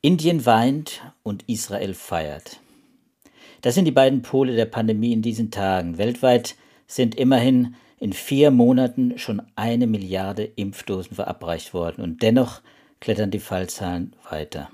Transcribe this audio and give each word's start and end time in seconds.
Indien 0.00 0.44
weint 0.44 1.02
und 1.22 1.48
Israel 1.48 1.94
feiert. 1.94 2.58
Das 3.62 3.76
sind 3.76 3.84
die 3.84 3.92
beiden 3.92 4.22
Pole 4.22 4.56
der 4.56 4.66
Pandemie 4.66 5.12
in 5.12 5.22
diesen 5.22 5.52
Tagen. 5.52 5.98
Weltweit 5.98 6.56
sind 6.88 7.14
immerhin 7.14 7.76
in 7.98 8.12
vier 8.12 8.50
Monaten 8.50 9.18
schon 9.18 9.40
eine 9.54 9.86
Milliarde 9.86 10.44
Impfdosen 10.44 11.14
verabreicht 11.14 11.74
worden 11.74 12.02
und 12.02 12.22
dennoch 12.22 12.60
klettern 13.00 13.30
die 13.30 13.38
Fallzahlen 13.38 14.14
weiter. 14.28 14.68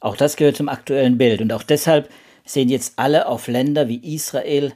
Auch 0.00 0.16
das 0.16 0.36
gehört 0.36 0.56
zum 0.56 0.70
aktuellen 0.70 1.18
Bild 1.18 1.42
und 1.42 1.52
auch 1.52 1.62
deshalb 1.62 2.10
sehen 2.46 2.70
jetzt 2.70 2.94
alle 2.96 3.26
auf 3.26 3.48
Länder 3.48 3.88
wie 3.88 4.14
Israel, 4.14 4.72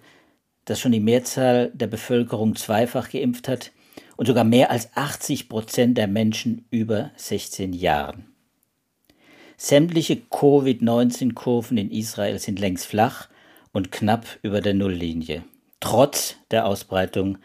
das 0.66 0.80
schon 0.80 0.92
die 0.92 1.00
Mehrzahl 1.00 1.70
der 1.72 1.86
Bevölkerung 1.86 2.56
zweifach 2.56 3.10
geimpft 3.10 3.48
hat 3.48 3.72
und 4.18 4.26
sogar 4.26 4.44
mehr 4.44 4.70
als 4.72 4.94
80 4.96 5.48
Prozent 5.48 5.96
der 5.96 6.08
Menschen 6.08 6.66
über 6.70 7.12
16 7.16 7.72
Jahren. 7.72 8.26
Sämtliche 9.56 10.16
Covid-19-Kurven 10.16 11.78
in 11.78 11.92
Israel 11.92 12.40
sind 12.40 12.58
längst 12.58 12.86
flach 12.86 13.28
und 13.72 13.92
knapp 13.92 14.26
über 14.42 14.60
der 14.60 14.74
Nulllinie, 14.74 15.44
trotz 15.78 16.34
der 16.50 16.66
Ausbreitung 16.66 17.38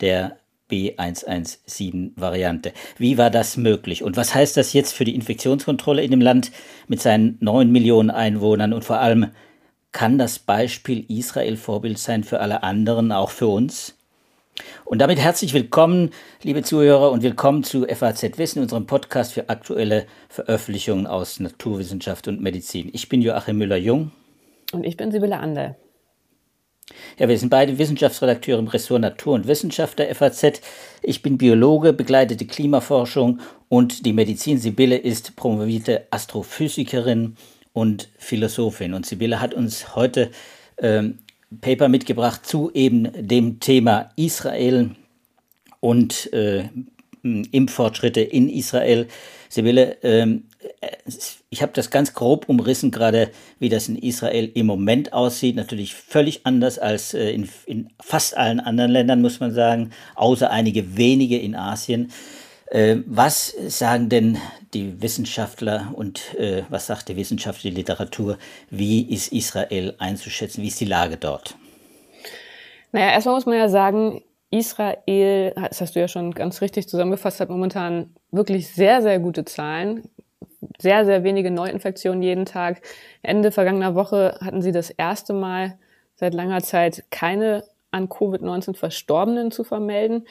der 0.00 0.36
B117-Variante. 0.70 2.74
Wie 2.96 3.18
war 3.18 3.30
das 3.30 3.56
möglich? 3.56 4.04
Und 4.04 4.16
was 4.16 4.32
heißt 4.32 4.56
das 4.56 4.72
jetzt 4.72 4.92
für 4.92 5.04
die 5.04 5.16
Infektionskontrolle 5.16 6.04
in 6.04 6.12
dem 6.12 6.20
Land 6.20 6.52
mit 6.86 7.02
seinen 7.02 7.38
neun 7.40 7.72
Millionen 7.72 8.10
Einwohnern? 8.10 8.72
Und 8.72 8.84
vor 8.84 9.00
allem, 9.00 9.32
kann 9.90 10.16
das 10.16 10.38
Beispiel 10.38 11.04
Israel 11.08 11.56
Vorbild 11.56 11.98
sein 11.98 12.22
für 12.22 12.38
alle 12.38 12.62
anderen, 12.62 13.10
auch 13.10 13.30
für 13.30 13.48
uns? 13.48 13.96
Und 14.84 14.98
damit 14.98 15.18
herzlich 15.18 15.54
willkommen, 15.54 16.10
liebe 16.42 16.62
Zuhörer, 16.62 17.10
und 17.10 17.22
willkommen 17.22 17.64
zu 17.64 17.86
FAZ 17.86 18.38
Wissen, 18.38 18.62
unserem 18.62 18.86
Podcast 18.86 19.32
für 19.32 19.48
aktuelle 19.48 20.06
Veröffentlichungen 20.28 21.06
aus 21.06 21.40
Naturwissenschaft 21.40 22.28
und 22.28 22.40
Medizin. 22.40 22.90
Ich 22.92 23.08
bin 23.08 23.22
Joachim 23.22 23.58
Müller-Jung. 23.58 24.10
Und 24.72 24.84
ich 24.84 24.96
bin 24.96 25.12
Sibylle 25.12 25.38
Ander. 25.38 25.76
Ja, 27.18 27.28
wir 27.28 27.38
sind 27.38 27.50
beide 27.50 27.78
Wissenschaftsredakteure 27.78 28.58
im 28.58 28.68
Ressort 28.68 29.02
Natur 29.02 29.34
und 29.34 29.46
Wissenschaft 29.46 29.98
der 29.98 30.14
FAZ. 30.14 30.60
Ich 31.02 31.22
bin 31.22 31.38
Biologe, 31.38 31.92
begleite 31.92 32.36
die 32.36 32.46
Klimaforschung 32.46 33.40
und 33.68 34.06
die 34.06 34.12
Medizin. 34.12 34.58
Sibylle 34.58 34.96
ist 34.96 35.36
promovierte 35.36 36.06
Astrophysikerin 36.10 37.36
und 37.72 38.08
Philosophin. 38.18 38.94
Und 38.94 39.06
Sibylle 39.06 39.40
hat 39.40 39.54
uns 39.54 39.94
heute 39.94 40.30
ähm, 40.78 41.18
Paper 41.60 41.88
mitgebracht 41.88 42.46
zu 42.46 42.70
eben 42.72 43.08
dem 43.14 43.60
Thema 43.60 44.10
Israel 44.16 44.90
und 45.80 46.32
äh, 46.32 46.68
Impffortschritte 47.22 48.20
in 48.20 48.48
Israel. 48.48 49.08
Sibylle, 49.48 49.96
ähm, 50.02 50.44
ich 51.50 51.62
habe 51.62 51.72
das 51.74 51.90
ganz 51.90 52.14
grob 52.14 52.48
umrissen, 52.48 52.90
gerade 52.90 53.30
wie 53.58 53.68
das 53.68 53.88
in 53.88 53.96
Israel 53.96 54.50
im 54.54 54.66
Moment 54.66 55.12
aussieht. 55.12 55.56
Natürlich 55.56 55.94
völlig 55.94 56.46
anders 56.46 56.78
als 56.78 57.14
äh, 57.14 57.30
in, 57.30 57.48
in 57.66 57.88
fast 58.00 58.36
allen 58.36 58.60
anderen 58.60 58.92
Ländern, 58.92 59.20
muss 59.20 59.40
man 59.40 59.52
sagen, 59.52 59.90
außer 60.14 60.50
einige 60.50 60.96
wenige 60.96 61.38
in 61.38 61.56
Asien. 61.56 62.12
Äh, 62.66 62.98
was 63.06 63.54
sagen 63.66 64.08
denn 64.08 64.38
die 64.74 65.02
Wissenschaftler 65.02 65.92
und 65.94 66.34
äh, 66.34 66.64
was 66.68 66.86
sagt 66.86 67.08
die 67.08 67.16
wissenschaftliche 67.16 67.74
Literatur? 67.74 68.38
Wie 68.70 69.02
ist 69.12 69.32
Israel 69.32 69.94
einzuschätzen? 69.98 70.62
Wie 70.62 70.68
ist 70.68 70.80
die 70.80 70.84
Lage 70.84 71.16
dort? 71.16 71.56
Naja, 72.92 73.12
erstmal 73.12 73.34
muss 73.34 73.46
man 73.46 73.56
ja 73.56 73.68
sagen, 73.68 74.22
Israel, 74.50 75.54
das 75.54 75.80
hast 75.80 75.94
du 75.94 76.00
ja 76.00 76.08
schon 76.08 76.32
ganz 76.32 76.60
richtig 76.60 76.88
zusammengefasst, 76.88 77.40
hat 77.40 77.50
momentan 77.50 78.14
wirklich 78.32 78.72
sehr, 78.72 79.00
sehr 79.00 79.20
gute 79.20 79.44
Zahlen. 79.44 80.08
Sehr, 80.78 81.04
sehr 81.04 81.24
wenige 81.24 81.50
Neuinfektionen 81.50 82.22
jeden 82.22 82.46
Tag. 82.46 82.82
Ende 83.22 83.52
vergangener 83.52 83.94
Woche 83.94 84.38
hatten 84.40 84.62
sie 84.62 84.72
das 84.72 84.90
erste 84.90 85.32
Mal 85.32 85.78
seit 86.16 86.34
langer 86.34 86.62
Zeit 86.62 87.04
keine 87.10 87.64
an 87.90 88.08
Covid-19 88.08 88.76
Verstorbenen 88.76 89.50
zu 89.50 89.64
vermelden. 89.64 90.26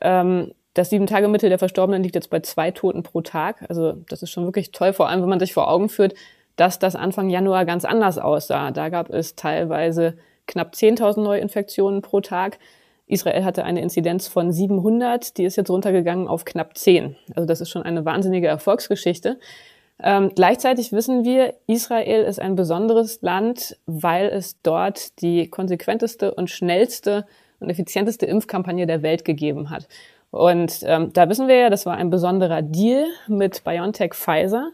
Ähm, 0.00 0.52
das 0.74 0.90
Sieben-Tage-Mittel 0.90 1.48
der 1.48 1.58
Verstorbenen 1.58 2.02
liegt 2.02 2.16
jetzt 2.16 2.30
bei 2.30 2.40
zwei 2.40 2.72
Toten 2.72 3.02
pro 3.02 3.20
Tag. 3.20 3.64
Also 3.68 3.92
das 4.08 4.22
ist 4.22 4.30
schon 4.30 4.44
wirklich 4.44 4.72
toll, 4.72 4.92
vor 4.92 5.08
allem 5.08 5.22
wenn 5.22 5.28
man 5.28 5.40
sich 5.40 5.54
vor 5.54 5.70
Augen 5.70 5.88
führt, 5.88 6.14
dass 6.56 6.78
das 6.78 6.96
Anfang 6.96 7.30
Januar 7.30 7.64
ganz 7.64 7.84
anders 7.84 8.18
aussah. 8.18 8.72
Da 8.72 8.88
gab 8.88 9.10
es 9.10 9.36
teilweise 9.36 10.16
knapp 10.46 10.74
10.000 10.74 11.22
Neuinfektionen 11.22 12.02
pro 12.02 12.20
Tag. 12.20 12.58
Israel 13.06 13.44
hatte 13.44 13.64
eine 13.64 13.82
Inzidenz 13.82 14.28
von 14.28 14.52
700, 14.52 15.36
die 15.36 15.44
ist 15.44 15.56
jetzt 15.56 15.70
runtergegangen 15.70 16.26
auf 16.26 16.44
knapp 16.44 16.76
10. 16.76 17.16
Also 17.34 17.46
das 17.46 17.60
ist 17.60 17.70
schon 17.70 17.82
eine 17.82 18.04
wahnsinnige 18.04 18.48
Erfolgsgeschichte. 18.48 19.38
Ähm, 20.02 20.32
gleichzeitig 20.34 20.92
wissen 20.92 21.24
wir, 21.24 21.54
Israel 21.66 22.24
ist 22.24 22.40
ein 22.40 22.56
besonderes 22.56 23.22
Land, 23.22 23.76
weil 23.86 24.26
es 24.26 24.60
dort 24.62 25.20
die 25.20 25.48
konsequenteste 25.48 26.34
und 26.34 26.50
schnellste 26.50 27.26
und 27.60 27.70
effizienteste 27.70 28.26
Impfkampagne 28.26 28.86
der 28.86 29.02
Welt 29.02 29.24
gegeben 29.24 29.70
hat. 29.70 29.86
Und 30.34 30.80
ähm, 30.82 31.12
da 31.12 31.28
wissen 31.28 31.46
wir 31.46 31.54
ja, 31.54 31.70
das 31.70 31.86
war 31.86 31.96
ein 31.96 32.10
besonderer 32.10 32.60
Deal 32.60 33.06
mit 33.28 33.62
BioNTech 33.62 34.14
Pfizer, 34.14 34.72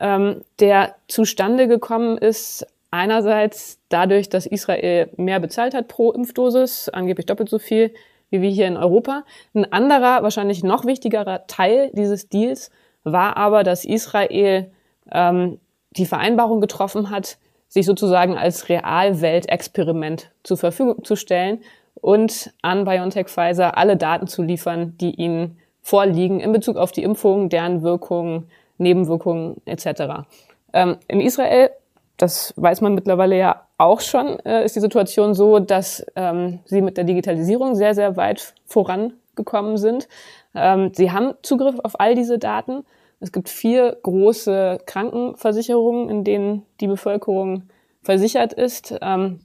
ähm, 0.00 0.42
der 0.60 0.96
zustande 1.08 1.66
gekommen 1.66 2.18
ist 2.18 2.66
einerseits 2.90 3.78
dadurch, 3.88 4.28
dass 4.28 4.44
Israel 4.44 5.08
mehr 5.16 5.40
bezahlt 5.40 5.72
hat 5.72 5.88
pro 5.88 6.12
Impfdosis, 6.12 6.90
angeblich 6.90 7.24
doppelt 7.24 7.48
so 7.48 7.58
viel 7.58 7.94
wie 8.28 8.42
wir 8.42 8.50
hier 8.50 8.66
in 8.66 8.76
Europa. 8.76 9.24
Ein 9.54 9.72
anderer, 9.72 10.22
wahrscheinlich 10.22 10.62
noch 10.62 10.84
wichtigerer 10.84 11.46
Teil 11.46 11.90
dieses 11.94 12.28
Deals 12.28 12.70
war 13.02 13.38
aber, 13.38 13.62
dass 13.62 13.86
Israel 13.86 14.70
ähm, 15.10 15.58
die 15.92 16.04
Vereinbarung 16.04 16.60
getroffen 16.60 17.08
hat, 17.08 17.38
sich 17.68 17.86
sozusagen 17.86 18.36
als 18.36 18.68
Realweltexperiment 18.68 20.30
zur 20.42 20.58
Verfügung 20.58 21.02
zu 21.02 21.16
stellen 21.16 21.62
und 22.00 22.52
an 22.62 22.84
BioNTech 22.84 23.28
Pfizer 23.28 23.76
alle 23.76 23.96
Daten 23.96 24.26
zu 24.26 24.42
liefern, 24.42 24.96
die 24.98 25.14
ihnen 25.14 25.58
vorliegen 25.82 26.40
in 26.40 26.52
Bezug 26.52 26.76
auf 26.76 26.92
die 26.92 27.02
Impfung, 27.02 27.48
deren 27.48 27.82
Wirkungen, 27.82 28.48
Nebenwirkungen 28.78 29.60
etc. 29.64 30.26
Ähm, 30.72 30.98
in 31.08 31.20
Israel, 31.20 31.70
das 32.16 32.52
weiß 32.56 32.80
man 32.80 32.94
mittlerweile 32.94 33.38
ja 33.38 33.62
auch 33.78 34.00
schon, 34.00 34.38
äh, 34.40 34.64
ist 34.64 34.76
die 34.76 34.80
Situation 34.80 35.34
so, 35.34 35.60
dass 35.60 36.04
ähm, 36.16 36.60
sie 36.64 36.82
mit 36.82 36.96
der 36.96 37.04
Digitalisierung 37.04 37.74
sehr, 37.74 37.94
sehr 37.94 38.16
weit 38.16 38.54
vorangekommen 38.66 39.76
sind. 39.76 40.08
Ähm, 40.54 40.92
sie 40.94 41.12
haben 41.12 41.34
Zugriff 41.42 41.78
auf 41.82 41.98
all 42.00 42.14
diese 42.14 42.38
Daten. 42.38 42.84
Es 43.20 43.32
gibt 43.32 43.48
vier 43.48 43.96
große 44.02 44.78
Krankenversicherungen, 44.86 46.08
in 46.08 46.24
denen 46.24 46.66
die 46.80 46.86
Bevölkerung 46.86 47.64
versichert 48.02 48.52
ist. 48.52 48.94
Ähm, 49.00 49.40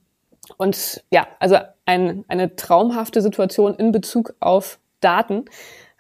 und 0.58 1.04
ja, 1.12 1.28
also 1.40 1.58
ein, 1.86 2.26
eine 2.28 2.56
traumhafte 2.56 3.22
Situation 3.22 3.76
in 3.76 3.92
Bezug 3.92 4.34
auf 4.40 4.80
Daten. 5.00 5.46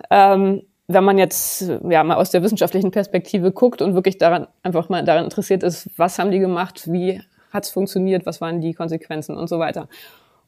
Ähm, 0.09 0.63
wenn 0.87 1.03
man 1.03 1.17
jetzt 1.17 1.71
ja 1.89 2.03
mal 2.03 2.15
aus 2.15 2.31
der 2.31 2.43
wissenschaftlichen 2.43 2.91
Perspektive 2.91 3.51
guckt 3.51 3.81
und 3.81 3.95
wirklich 3.95 4.17
daran 4.17 4.47
einfach 4.63 4.89
mal 4.89 5.03
daran 5.03 5.23
interessiert 5.23 5.63
ist, 5.63 5.89
was 5.97 6.19
haben 6.19 6.31
die 6.31 6.39
gemacht, 6.39 6.91
wie 6.91 7.21
hat 7.51 7.65
es 7.65 7.69
funktioniert, 7.71 8.25
was 8.25 8.41
waren 8.41 8.59
die 8.59 8.73
Konsequenzen 8.73 9.37
und 9.37 9.47
so 9.47 9.59
weiter. 9.59 9.87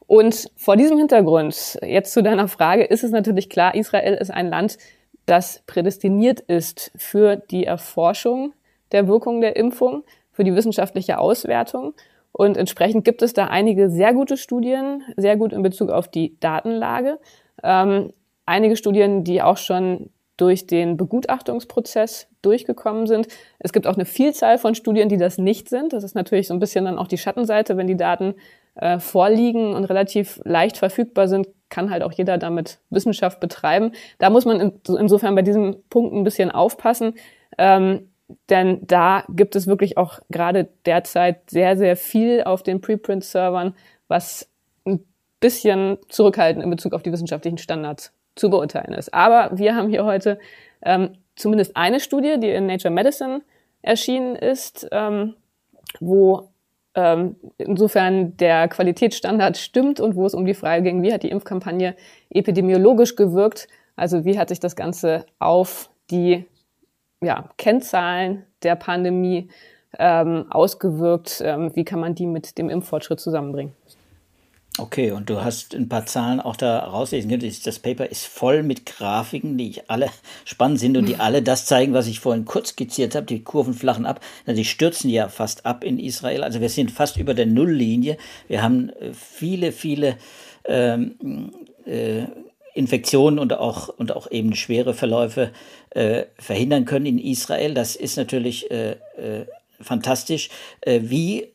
Und 0.07 0.51
vor 0.55 0.75
diesem 0.75 0.97
Hintergrund, 0.97 1.79
jetzt 1.81 2.13
zu 2.13 2.21
deiner 2.21 2.47
Frage, 2.47 2.83
ist 2.83 3.03
es 3.03 3.11
natürlich 3.11 3.49
klar, 3.49 3.75
Israel 3.75 4.15
ist 4.15 4.31
ein 4.31 4.49
Land, 4.49 4.77
das 5.25 5.63
prädestiniert 5.65 6.41
ist 6.41 6.91
für 6.95 7.37
die 7.37 7.65
Erforschung 7.65 8.53
der 8.91 9.07
Wirkung 9.07 9.41
der 9.41 9.55
Impfung, 9.55 10.03
für 10.31 10.43
die 10.43 10.53
wissenschaftliche 10.53 11.17
Auswertung. 11.17 11.93
Und 12.37 12.57
entsprechend 12.57 13.05
gibt 13.05 13.21
es 13.21 13.31
da 13.31 13.45
einige 13.47 13.89
sehr 13.89 14.13
gute 14.13 14.35
Studien, 14.35 15.03
sehr 15.15 15.37
gut 15.37 15.53
in 15.53 15.61
Bezug 15.61 15.89
auf 15.89 16.09
die 16.09 16.37
Datenlage. 16.41 17.17
Ähm, 17.63 18.11
einige 18.45 18.75
Studien, 18.75 19.23
die 19.23 19.41
auch 19.41 19.55
schon 19.55 20.09
durch 20.35 20.67
den 20.67 20.97
Begutachtungsprozess 20.97 22.27
durchgekommen 22.41 23.07
sind. 23.07 23.29
Es 23.57 23.71
gibt 23.71 23.87
auch 23.87 23.95
eine 23.95 24.03
Vielzahl 24.03 24.57
von 24.57 24.75
Studien, 24.75 25.07
die 25.07 25.15
das 25.15 25.37
nicht 25.37 25.69
sind. 25.69 25.93
Das 25.93 26.03
ist 26.03 26.13
natürlich 26.13 26.49
so 26.49 26.53
ein 26.53 26.59
bisschen 26.59 26.83
dann 26.83 26.97
auch 26.97 27.07
die 27.07 27.17
Schattenseite, 27.17 27.77
wenn 27.77 27.87
die 27.87 27.95
Daten 27.95 28.35
äh, 28.75 28.99
vorliegen 28.99 29.73
und 29.73 29.85
relativ 29.85 30.41
leicht 30.43 30.75
verfügbar 30.75 31.29
sind, 31.29 31.47
kann 31.69 31.89
halt 31.89 32.03
auch 32.03 32.11
jeder 32.11 32.37
damit 32.37 32.79
Wissenschaft 32.89 33.39
betreiben. 33.39 33.93
Da 34.17 34.29
muss 34.29 34.43
man 34.43 34.59
in, 34.59 34.73
insofern 34.99 35.35
bei 35.35 35.41
diesem 35.41 35.77
Punkt 35.89 36.13
ein 36.13 36.25
bisschen 36.25 36.51
aufpassen. 36.51 37.13
Ähm, 37.57 38.09
denn 38.49 38.79
da 38.87 39.23
gibt 39.29 39.55
es 39.55 39.67
wirklich 39.67 39.97
auch 39.97 40.19
gerade 40.29 40.67
derzeit 40.85 41.49
sehr, 41.49 41.77
sehr 41.77 41.95
viel 41.95 42.43
auf 42.43 42.63
den 42.63 42.81
Preprint-Servern, 42.81 43.75
was 44.07 44.49
ein 44.85 45.05
bisschen 45.39 45.97
zurückhaltend 46.09 46.63
in 46.63 46.69
Bezug 46.69 46.93
auf 46.93 47.03
die 47.03 47.11
wissenschaftlichen 47.11 47.57
Standards 47.57 48.11
zu 48.35 48.49
beurteilen 48.49 48.93
ist. 48.93 49.13
Aber 49.13 49.57
wir 49.57 49.75
haben 49.75 49.89
hier 49.89 50.05
heute 50.05 50.39
ähm, 50.81 51.11
zumindest 51.35 51.75
eine 51.77 51.99
Studie, 51.99 52.39
die 52.39 52.49
in 52.49 52.65
Nature 52.65 52.93
Medicine 52.93 53.41
erschienen 53.81 54.35
ist, 54.35 54.87
ähm, 54.91 55.35
wo 55.99 56.49
ähm, 56.95 57.35
insofern 57.57 58.35
der 58.37 58.67
Qualitätsstandard 58.67 59.57
stimmt 59.57 59.99
und 59.99 60.15
wo 60.15 60.25
es 60.25 60.33
um 60.33 60.45
die 60.45 60.53
Frage 60.53 60.83
ging, 60.83 61.03
wie 61.03 61.13
hat 61.13 61.23
die 61.23 61.29
Impfkampagne 61.29 61.95
epidemiologisch 62.29 63.15
gewirkt, 63.15 63.67
also 63.95 64.25
wie 64.25 64.39
hat 64.39 64.49
sich 64.49 64.59
das 64.59 64.75
Ganze 64.75 65.25
auf 65.39 65.89
die 66.09 66.45
ja, 67.21 67.49
Kennzahlen 67.57 68.45
der 68.63 68.75
Pandemie 68.75 69.49
ähm, 69.97 70.45
ausgewirkt? 70.49 71.41
Ähm, 71.43 71.75
wie 71.75 71.85
kann 71.85 71.99
man 71.99 72.15
die 72.15 72.27
mit 72.27 72.57
dem 72.57 72.69
Impffortschritt 72.69 73.19
zusammenbringen? 73.19 73.73
Okay, 74.77 75.11
und 75.11 75.29
du 75.29 75.41
hast 75.41 75.73
ein 75.73 75.87
paar 75.87 76.05
Zahlen 76.05 76.41
auch 76.41 76.57
da 76.57 76.79
rauslesen 76.79 77.29
können. 77.29 77.49
Das 77.63 77.79
Paper 77.79 78.07
ist 78.09 78.25
voll 78.25 78.61
mit 78.61 78.85
Grafiken, 78.85 79.57
die 79.57 79.81
alle 79.87 80.09
spannend 80.45 80.79
sind 80.79 80.97
und 80.97 81.07
die 81.07 81.15
alle 81.15 81.41
das 81.41 81.65
zeigen, 81.65 81.93
was 81.93 82.07
ich 82.07 82.19
vorhin 82.19 82.43
kurz 82.43 82.69
skizziert 82.69 83.15
habe. 83.15 83.25
Die 83.25 83.41
Kurven 83.41 83.73
flachen 83.73 84.05
ab. 84.05 84.19
Die 84.45 84.65
stürzen 84.65 85.09
ja 85.09 85.29
fast 85.29 85.65
ab 85.65 85.85
in 85.85 85.97
Israel. 85.97 86.43
Also 86.43 86.59
wir 86.59 86.67
sind 86.67 86.91
fast 86.91 87.15
über 87.15 87.33
der 87.33 87.45
Nulllinie. 87.45 88.17
Wir 88.49 88.61
haben 88.61 88.89
äh, 88.89 89.13
viele, 89.13 89.71
viele 89.71 90.17
ähm, 90.65 91.51
äh, 91.85 92.25
Infektionen 92.75 93.39
und 93.39 93.53
auch, 93.53 93.87
und 93.87 94.11
auch 94.11 94.29
eben 94.29 94.53
schwere 94.53 94.93
Verläufe 94.93 95.51
äh, 95.91 96.25
verhindern 96.37 96.85
können 96.85 97.05
in 97.05 97.19
Israel. 97.19 97.73
Das 97.73 97.95
ist 97.95 98.17
natürlich 98.17 98.69
äh, 98.69 98.91
äh, 99.17 99.45
fantastisch. 99.79 100.49
Äh, 100.81 101.01
wie 101.03 101.47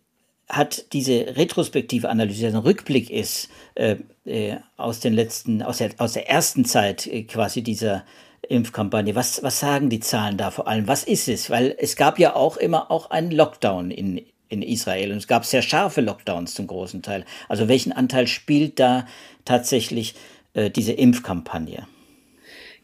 hat 0.49 0.93
diese 0.95 1.37
retrospektive 1.37 2.09
Analyse, 2.09 2.49
ein 2.49 2.57
Rückblick 2.57 3.11
ist 3.11 3.51
äh, 3.75 3.97
äh, 4.25 4.57
aus 4.79 5.01
den 5.01 5.13
letzten, 5.13 5.63
aus 5.63 5.79
der, 5.79 5.91
aus 5.99 6.15
der 6.15 6.29
ersten 6.29 6.65
Zeit 6.65 7.09
quasi 7.29 7.63
dieser 7.63 8.05
Impfkampagne. 8.49 9.15
Was, 9.15 9.43
was 9.43 9.61
sagen 9.61 9.91
die 9.91 10.01
Zahlen 10.01 10.39
da 10.39 10.51
vor 10.51 10.67
allem? 10.67 10.89
Was 10.89 11.05
ist 11.05 11.29
es? 11.29 11.51
Weil 11.51 11.77
es 11.79 11.97
gab 11.97 12.19
ja 12.19 12.35
auch 12.35 12.57
immer 12.57 12.91
auch 12.91 13.11
einen 13.11 13.31
Lockdown 13.31 13.91
in, 13.91 14.23
in 14.49 14.63
Israel 14.63 15.13
und 15.13 15.19
es 15.19 15.29
gab 15.29 15.45
sehr 15.45 15.63
scharfe 15.63 16.01
Lockdowns 16.01 16.55
zum 16.55 16.67
großen 16.67 17.03
Teil. 17.03 17.25
Also 17.49 17.69
welchen 17.69 17.93
Anteil 17.93 18.27
spielt 18.27 18.81
da 18.81 19.07
tatsächlich 19.45 20.15
äh, 20.55 20.71
diese 20.71 20.93
Impfkampagne? 20.93 21.87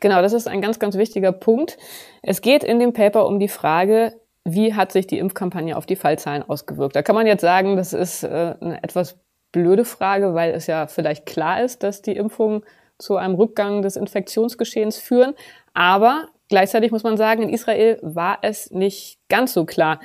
Genau, 0.01 0.21
das 0.23 0.33
ist 0.33 0.47
ein 0.47 0.61
ganz, 0.61 0.79
ganz 0.79 0.97
wichtiger 0.97 1.33
Punkt. 1.33 1.79
Es 2.23 2.41
geht 2.41 2.63
in 2.65 2.79
dem 2.79 2.93
Paper 2.93 3.27
um 3.27 3.41
die 3.41 3.49
Frage, 3.49 4.21
wie 4.45 4.75
hat 4.75 4.93
sich 4.93 5.07
die 5.07 5.19
Impfkampagne 5.19 5.77
auf 5.77 5.87
die 5.87 5.97
Fallzahlen 5.97 6.43
ausgewirkt? 6.43 6.95
Da 6.95 7.03
kann 7.03 7.15
man 7.15 7.27
jetzt 7.27 7.41
sagen, 7.41 7.77
das 7.77 7.93
ist 7.93 8.23
äh, 8.23 8.55
eine 8.61 8.83
etwas 8.83 9.19
blöde 9.53 9.85
Frage, 9.85 10.35
weil 10.35 10.53
es 10.53 10.67
ja 10.67 10.87
vielleicht 10.87 11.27
klar 11.27 11.63
ist, 11.63 11.83
dass 11.83 12.03
die 12.03 12.17
Impfungen 12.17 12.63
zu 12.99 13.17
einem 13.17 13.35
Rückgang 13.35 13.83
des 13.83 13.97
Infektionsgeschehens 13.97 14.99
führen. 14.99 15.35
Aber 15.75 16.29
gleichzeitig 16.49 16.93
muss 16.93 17.03
man 17.03 17.17
sagen, 17.17 17.43
in 17.43 17.49
Israel 17.49 17.99
war 18.03 18.39
es 18.43 18.71
nicht 18.71 19.19
ganz 19.29 19.53
so 19.53 19.65
klar. 19.65 20.01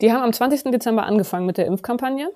Die 0.00 0.12
haben 0.12 0.22
am 0.22 0.32
20. 0.32 0.70
Dezember 0.70 1.04
angefangen 1.04 1.46
mit 1.46 1.58
der 1.58 1.66
Impfkampagne 1.66 2.30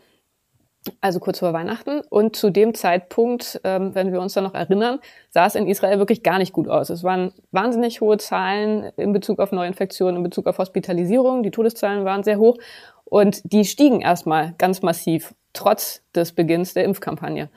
also 1.00 1.20
kurz 1.20 1.38
vor 1.38 1.52
Weihnachten. 1.52 2.00
Und 2.08 2.36
zu 2.36 2.50
dem 2.50 2.74
Zeitpunkt, 2.74 3.60
ähm, 3.64 3.94
wenn 3.94 4.12
wir 4.12 4.20
uns 4.20 4.34
da 4.34 4.40
noch 4.40 4.54
erinnern, 4.54 4.98
sah 5.30 5.46
es 5.46 5.54
in 5.54 5.66
Israel 5.66 5.98
wirklich 5.98 6.22
gar 6.22 6.38
nicht 6.38 6.52
gut 6.52 6.68
aus. 6.68 6.90
Es 6.90 7.04
waren 7.04 7.32
wahnsinnig 7.52 8.00
hohe 8.00 8.18
Zahlen 8.18 8.90
in 8.96 9.12
Bezug 9.12 9.38
auf 9.38 9.52
Neuinfektionen, 9.52 10.16
in 10.16 10.22
Bezug 10.22 10.46
auf 10.46 10.58
Hospitalisierung. 10.58 11.42
Die 11.42 11.50
Todeszahlen 11.50 12.04
waren 12.04 12.22
sehr 12.22 12.38
hoch 12.38 12.56
und 13.04 13.52
die 13.52 13.64
stiegen 13.64 14.00
erstmal 14.00 14.54
ganz 14.58 14.82
massiv, 14.82 15.34
trotz 15.52 16.02
des 16.14 16.32
Beginns 16.32 16.74
der 16.74 16.84
Impfkampagne. 16.84 17.48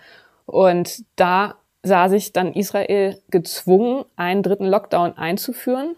Und 0.45 1.03
da 1.15 1.55
sah 1.83 2.09
sich 2.09 2.33
dann 2.33 2.53
Israel 2.53 3.21
gezwungen, 3.29 4.05
einen 4.15 4.43
dritten 4.43 4.65
Lockdown 4.65 5.17
einzuführen. 5.17 5.95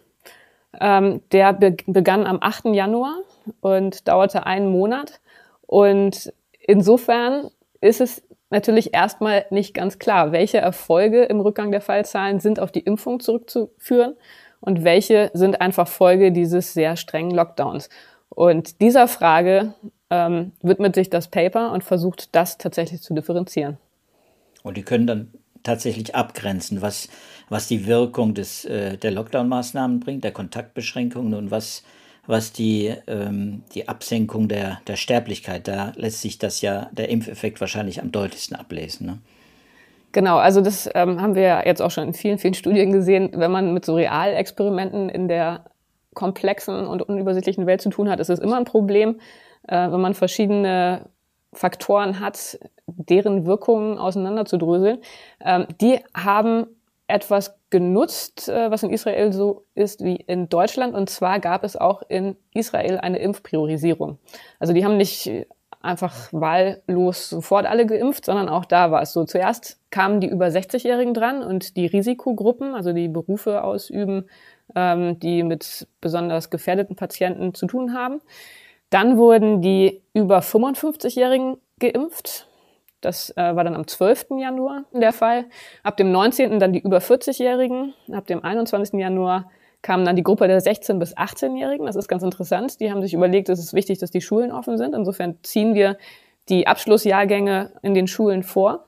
Ähm, 0.80 1.22
der 1.32 1.54
be 1.54 1.76
begann 1.86 2.26
am 2.26 2.38
8. 2.42 2.68
Januar 2.68 3.18
und 3.60 4.08
dauerte 4.08 4.46
einen 4.46 4.72
Monat. 4.72 5.20
Und 5.68 6.34
Insofern 6.62 7.50
ist 7.82 8.02
es 8.02 8.24
natürlich 8.50 8.94
erstmal 8.94 9.46
nicht 9.50 9.74
ganz 9.74 9.98
klar, 9.98 10.32
welche 10.32 10.60
Erfolge 10.60 11.24
im 11.24 11.40
Rückgang 11.40 11.72
der 11.72 11.82
Fallzahlen 11.82 12.40
sind 12.40 12.60
auf 12.60 12.72
die 12.72 12.82
Impfung 12.82 13.20
zurückzuführen 13.20 14.16
und 14.60 14.84
welche 14.84 15.32
sind 15.34 15.62
einfach 15.62 15.88
Folge 15.88 16.32
dieses 16.32 16.74
sehr 16.74 16.96
strengen 16.96 17.32
Lockdowns. 17.32 17.90
Und 18.30 18.82
dieser 18.82 19.08
Frage 19.08 19.74
ähm, 20.10 20.52
widmet 20.62 20.96
sich 20.96 21.10
das 21.10 21.28
Paper 21.30 21.72
und 21.72 21.84
versucht 21.84 22.36
das 22.36 22.58
tatsächlich 22.58 23.02
zu 23.02 23.14
differenzieren. 23.14 23.78
Und 24.64 24.78
die 24.78 24.84
können 24.84 25.08
dann 25.08 25.34
tatsächlich 25.64 26.16
abgrenzen, 26.16 26.82
was, 26.82 27.10
was 27.50 27.68
die 27.68 27.86
Wirkung 27.88 28.34
des, 28.34 28.66
äh, 28.66 28.98
der 28.98 29.12
Lockdown-Maßnahmen 29.12 30.00
bringt, 30.00 30.24
der 30.24 30.32
Kontaktbeschränkungen 30.32 31.34
und 31.34 31.52
was 31.52 31.84
was 32.28 32.54
die, 32.54 32.94
ähm, 33.08 33.64
die 33.74 33.88
Absenkung 33.88 34.48
der, 34.48 34.82
der 34.88 34.96
Sterblichkeit, 34.96 35.68
da 35.68 35.92
lässt 35.96 36.22
sich 36.22 36.38
das 36.38 36.62
ja, 36.62 36.90
der 36.92 37.10
Impfeffekt 37.10 37.60
wahrscheinlich 37.62 38.02
am 38.02 38.12
deutlichsten 38.12 38.56
ablesen. 38.56 39.08
Ne? 39.08 39.18
Genau, 40.12 40.38
also 40.38 40.62
das 40.62 40.90
ähm, 40.94 41.22
haben 41.22 41.36
wir 41.36 41.64
jetzt 41.66 41.82
auch 41.82 41.92
schon 41.92 42.08
in 42.10 42.14
vielen, 42.14 42.38
vielen 42.38 42.54
Studien 42.54 42.92
gesehen. 42.92 43.32
Wenn 43.34 43.52
man 43.52 43.74
mit 43.74 43.86
so 43.86 43.96
Realexperimenten 43.96 45.10
in 45.10 45.28
der 45.28 45.66
komplexen 46.14 46.86
und 46.88 47.02
unübersichtlichen 47.02 47.66
Welt 47.66 47.82
zu 47.82 47.90
tun 47.90 48.10
hat, 48.10 48.20
ist 48.20 48.30
es 48.30 48.40
immer 48.40 48.58
ein 48.58 48.66
Problem, 48.66 49.20
äh, 49.68 49.92
wenn 49.92 50.02
man 50.02 50.14
verschiedene 50.14 51.10
Faktoren 51.54 52.20
hat, 52.20 52.60
deren 52.88 53.46
Wirkungen 53.46 53.98
auseinanderzudröseln. 53.98 55.00
Ähm, 55.40 55.68
die 55.80 56.00
haben 56.14 56.68
etwas 57.12 57.56
genutzt, 57.70 58.50
äh, 58.50 58.72
was 58.72 58.84
in 58.84 58.90
Israel 58.90 59.32
so 59.32 59.66
ist 59.76 60.04
wie 60.04 60.16
in 60.16 60.50
Deutschland. 60.50 60.96
Und 60.96 61.10
zwar 61.10 61.40
gab 61.40 61.64
es 61.64 61.76
auch 61.76 62.02
in 62.08 62.36
Israel 62.54 62.98
eine 62.98 63.20
Impfpriorisierung. 63.20 64.18
Also 64.60 64.74
die 64.74 64.84
haben 64.86 64.98
nicht 64.98 65.30
einfach 65.82 66.32
wahllos 66.32 67.30
sofort 67.30 67.66
alle 67.66 67.86
geimpft, 67.86 68.26
sondern 68.26 68.50
auch 68.50 68.66
da 68.66 68.92
war 68.92 69.02
es 69.02 69.14
so. 69.14 69.26
Zuerst 69.26 69.80
kamen 69.90 70.22
die 70.22 70.28
über 70.28 70.48
60-Jährigen 70.48 71.14
dran 71.14 71.44
und 71.44 71.76
die 71.76 71.88
Risikogruppen, 71.88 72.76
also 72.76 72.94
die 72.94 73.08
Berufe 73.08 73.64
ausüben, 73.64 74.26
ähm, 74.76 75.20
die 75.20 75.44
mit 75.44 75.88
besonders 76.00 76.50
gefährdeten 76.50 76.96
Patienten 76.96 77.54
zu 77.54 77.68
tun 77.68 77.94
haben. 77.94 78.22
Dann 78.90 79.18
wurden 79.18 79.62
die 79.62 80.02
über 80.14 80.40
55-Jährigen 80.40 81.58
geimpft. 81.80 82.48
Das 83.02 83.32
äh, 83.36 83.56
war 83.56 83.64
dann 83.64 83.76
am 83.76 83.88
12. 83.88 84.28
Januar 84.40 84.86
der 84.94 85.14
Fall. 85.14 85.46
Ab 85.84 85.98
dem 85.98 86.12
19. 86.12 86.60
dann 86.60 86.74
die 86.74 86.80
über 86.80 87.00
40-Jährigen. 87.00 87.94
Ab 88.12 88.28
dem 88.28 88.44
21. 88.44 89.00
Januar 89.00 89.50
kam 89.82 90.06
dann 90.06 90.16
die 90.16 90.24
Gruppe 90.24 90.48
der 90.48 90.62
16- 90.62 91.00
bis 91.00 91.18
18-Jährigen. 91.18 91.86
Das 91.86 91.96
ist 91.96 92.08
ganz 92.08 92.24
interessant. 92.24 92.80
Die 92.80 92.92
haben 92.92 93.02
sich 93.02 93.14
überlegt, 93.14 93.50
es 93.50 93.60
ist 93.60 93.74
wichtig, 93.74 93.98
dass 93.98 94.12
die 94.12 94.22
Schulen 94.22 94.52
offen 94.52 94.78
sind. 94.78 94.94
Insofern 94.94 95.38
ziehen 95.42 95.74
wir 95.74 95.98
die 96.50 96.68
Abschlussjahrgänge 96.68 97.72
in 97.82 97.94
den 97.94 98.08
Schulen 98.08 98.44
vor. 98.44 98.86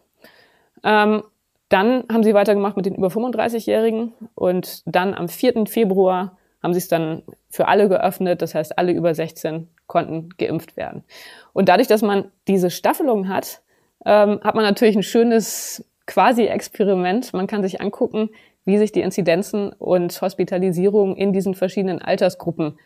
Ähm, 0.84 1.24
dann 1.70 2.04
haben 2.12 2.24
sie 2.24 2.36
weitergemacht 2.36 2.78
mit 2.78 2.86
den 2.86 2.96
über 2.96 3.08
35-Jährigen 3.08 4.14
und 4.36 4.84
dann 4.86 5.16
am 5.16 5.28
4. 5.28 5.66
Februar 5.66 6.38
haben 6.62 6.74
sie 6.74 6.80
es 6.80 6.88
dann 6.88 7.24
für 7.50 7.68
alle 7.68 7.90
geöffnet. 7.90 8.42
Das 8.42 8.54
heißt, 8.54 8.78
alle 8.78 8.92
über 8.92 9.16
16 9.16 9.68
konnten 9.88 10.30
geimpft 10.38 10.78
werden. 10.78 11.04
Und 11.52 11.70
dadurch, 11.70 11.88
dass 11.88 12.02
man 12.02 12.32
diese 12.48 12.70
Staffelung 12.70 13.28
hat, 13.28 13.62
ähm, 14.06 14.40
hat 14.44 14.56
man 14.56 14.64
natürlich 14.64 14.96
ein 14.96 15.04
schönes 15.04 15.86
Quasi-Experiment. 16.06 17.34
Man 17.34 17.48
kann 17.48 17.64
sich 17.64 17.82
angucken, 17.82 18.30
wie 18.66 18.78
sich 18.78 18.92
die 18.92 19.02
Inzidenzen 19.02 19.72
und 19.74 20.22
Hospitalisierung 20.22 21.16
in 21.16 21.34
diesen 21.34 21.54
verschiedenen 21.54 22.02
Altersgruppen 22.02 22.78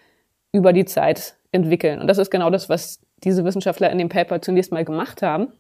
über 0.51 0.73
die 0.73 0.85
Zeit 0.85 1.35
entwickeln. 1.51 1.99
Und 1.99 2.07
das 2.07 2.17
ist 2.17 2.31
genau 2.31 2.49
das, 2.49 2.69
was 2.69 2.99
diese 3.23 3.43
Wissenschaftler 3.45 3.89
in 3.91 3.97
dem 3.97 4.09
Paper 4.09 4.41
zunächst 4.41 4.71
mal 4.71 4.85
gemacht 4.85 5.21
haben. 5.21 5.53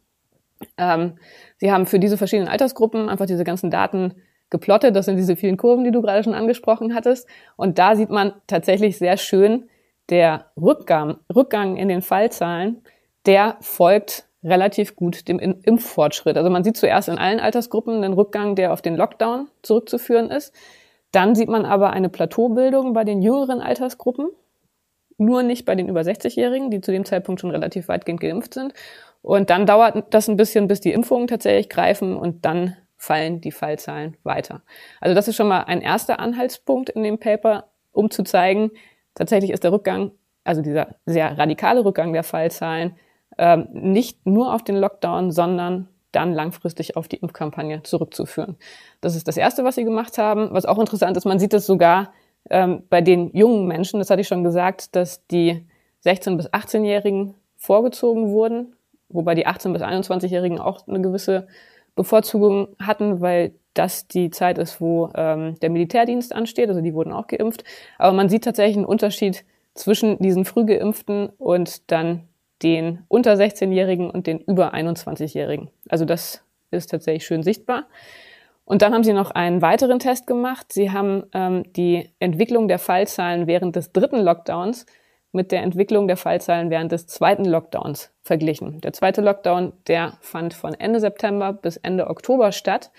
Ähm, 0.77 1.17
sie 1.57 1.71
haben 1.71 1.85
für 1.85 1.99
diese 1.99 2.17
verschiedenen 2.17 2.49
Altersgruppen 2.49 3.09
einfach 3.09 3.25
diese 3.25 3.43
ganzen 3.43 3.69
Daten 3.69 4.15
geplottet. 4.49 4.95
Das 4.95 5.05
sind 5.05 5.17
diese 5.17 5.35
vielen 5.35 5.57
Kurven, 5.57 5.83
die 5.83 5.91
du 5.91 6.01
gerade 6.01 6.23
schon 6.23 6.33
angesprochen 6.33 6.95
hattest. 6.95 7.27
Und 7.55 7.79
da 7.79 7.95
sieht 7.95 8.09
man 8.09 8.33
tatsächlich 8.47 8.97
sehr 8.97 9.17
schön, 9.17 9.69
der 10.09 10.45
Rückgang, 10.55 11.17
Rückgang 11.35 11.75
in 11.75 11.89
den 11.89 12.01
Fallzahlen, 12.01 12.81
der 13.25 13.57
folgt 13.59 14.25
relativ 14.47 14.95
gut 14.95 15.27
dem 15.27 15.39
Impffortschritt. 15.39 16.37
Also 16.37 16.49
man 16.49 16.63
sieht 16.63 16.77
zuerst 16.77 17.09
in 17.09 17.17
allen 17.17 17.39
Altersgruppen 17.39 17.95
einen 17.95 18.13
Rückgang, 18.13 18.55
der 18.55 18.73
auf 18.73 18.81
den 18.81 18.95
Lockdown 18.95 19.47
zurückzuführen 19.61 20.31
ist. 20.31 20.53
Dann 21.11 21.35
sieht 21.35 21.49
man 21.49 21.65
aber 21.65 21.91
eine 21.91 22.09
Plateaubildung 22.09 22.93
bei 22.93 23.03
den 23.03 23.21
jüngeren 23.21 23.61
Altersgruppen, 23.61 24.27
nur 25.17 25.43
nicht 25.43 25.65
bei 25.65 25.75
den 25.75 25.89
über 25.89 26.01
60-Jährigen, 26.01 26.69
die 26.69 26.81
zu 26.81 26.91
dem 26.91 27.05
Zeitpunkt 27.05 27.41
schon 27.41 27.51
relativ 27.51 27.87
weitgehend 27.87 28.21
geimpft 28.21 28.53
sind. 28.53 28.73
Und 29.21 29.49
dann 29.49 29.65
dauert 29.65 30.13
das 30.13 30.27
ein 30.27 30.37
bisschen, 30.37 30.67
bis 30.67 30.79
die 30.79 30.93
Impfungen 30.93 31.27
tatsächlich 31.27 31.69
greifen 31.69 32.15
und 32.15 32.45
dann 32.45 32.75
fallen 32.97 33.41
die 33.41 33.51
Fallzahlen 33.51 34.17
weiter. 34.23 34.63
Also 34.99 35.15
das 35.15 35.27
ist 35.27 35.35
schon 35.35 35.47
mal 35.47 35.61
ein 35.63 35.81
erster 35.81 36.19
Anhaltspunkt 36.19 36.89
in 36.89 37.03
dem 37.03 37.19
Paper, 37.19 37.69
um 37.91 38.09
zu 38.09 38.23
zeigen, 38.23 38.71
tatsächlich 39.15 39.51
ist 39.51 39.63
der 39.63 39.71
Rückgang, 39.71 40.11
also 40.43 40.61
dieser 40.61 40.95
sehr 41.05 41.37
radikale 41.37 41.83
Rückgang 41.83 42.13
der 42.13 42.23
Fallzahlen, 42.23 42.95
ähm, 43.37 43.67
nicht 43.71 44.25
nur 44.25 44.53
auf 44.53 44.63
den 44.63 44.77
Lockdown, 44.77 45.31
sondern 45.31 45.87
dann 46.11 46.33
langfristig 46.33 46.95
auf 46.95 47.07
die 47.07 47.17
Impfkampagne 47.17 47.83
zurückzuführen. 47.83 48.55
Das 49.01 49.15
ist 49.15 49.27
das 49.27 49.37
Erste, 49.37 49.63
was 49.63 49.75
sie 49.75 49.83
gemacht 49.83 50.17
haben. 50.17 50.49
Was 50.51 50.65
auch 50.65 50.79
interessant 50.79 51.17
ist, 51.17 51.25
man 51.25 51.39
sieht 51.39 51.53
es 51.53 51.65
sogar 51.65 52.13
ähm, 52.49 52.83
bei 52.89 53.01
den 53.01 53.35
jungen 53.35 53.67
Menschen, 53.67 53.99
das 53.99 54.09
hatte 54.09 54.21
ich 54.21 54.27
schon 54.27 54.43
gesagt, 54.43 54.95
dass 54.95 55.25
die 55.27 55.65
16- 56.05 56.37
bis 56.37 56.49
18-Jährigen 56.49 57.35
vorgezogen 57.57 58.29
wurden, 58.29 58.75
wobei 59.09 59.35
die 59.35 59.47
18- 59.47 59.73
bis 59.73 59.81
21-Jährigen 59.81 60.59
auch 60.59 60.87
eine 60.87 61.01
gewisse 61.01 61.47
Bevorzugung 61.95 62.69
hatten, 62.79 63.21
weil 63.21 63.53
das 63.73 64.07
die 64.07 64.29
Zeit 64.29 64.57
ist, 64.57 64.79
wo 64.81 65.11
ähm, 65.15 65.59
der 65.59 65.69
Militärdienst 65.69 66.33
ansteht. 66.33 66.69
Also 66.69 66.81
die 66.81 66.93
wurden 66.93 67.11
auch 67.11 67.27
geimpft. 67.27 67.63
Aber 67.97 68.13
man 68.15 68.29
sieht 68.29 68.43
tatsächlich 68.43 68.77
einen 68.77 68.85
Unterschied 68.85 69.45
zwischen 69.73 70.17
diesen 70.19 70.45
Frühgeimpften 70.45 71.29
und 71.37 71.91
dann 71.91 72.27
den 72.63 73.03
unter 73.07 73.33
16-Jährigen 73.33 74.09
und 74.09 74.27
den 74.27 74.39
über 74.39 74.73
21-Jährigen. 74.73 75.69
Also 75.89 76.05
das 76.05 76.43
ist 76.71 76.91
tatsächlich 76.91 77.25
schön 77.25 77.43
sichtbar. 77.43 77.85
Und 78.65 78.81
dann 78.81 78.93
haben 78.93 79.03
sie 79.03 79.13
noch 79.13 79.31
einen 79.31 79.61
weiteren 79.61 79.99
Test 79.99 80.27
gemacht. 80.27 80.73
Sie 80.73 80.91
haben 80.91 81.23
ähm, 81.33 81.63
die 81.73 82.09
Entwicklung 82.19 82.67
der 82.67 82.79
Fallzahlen 82.79 83.47
während 83.47 83.75
des 83.77 83.93
dritten 83.93 84.19
Lockdowns 84.19 84.85
mit 85.31 85.51
der 85.51 85.61
Entwicklung 85.61 86.07
der 86.07 86.17
Fallzahlen 86.17 86.69
während 86.69 86.91
des 86.91 87.07
zweiten 87.07 87.45
Lockdowns 87.45 88.11
verglichen. 88.23 88.81
Der 88.81 88.91
zweite 88.91 89.21
Lockdown, 89.21 89.71
der 89.87 90.13
fand 90.19 90.53
von 90.53 90.73
Ende 90.73 90.99
September 90.99 91.53
bis 91.53 91.77
Ende 91.77 92.07
Oktober 92.07 92.51
statt 92.51 92.91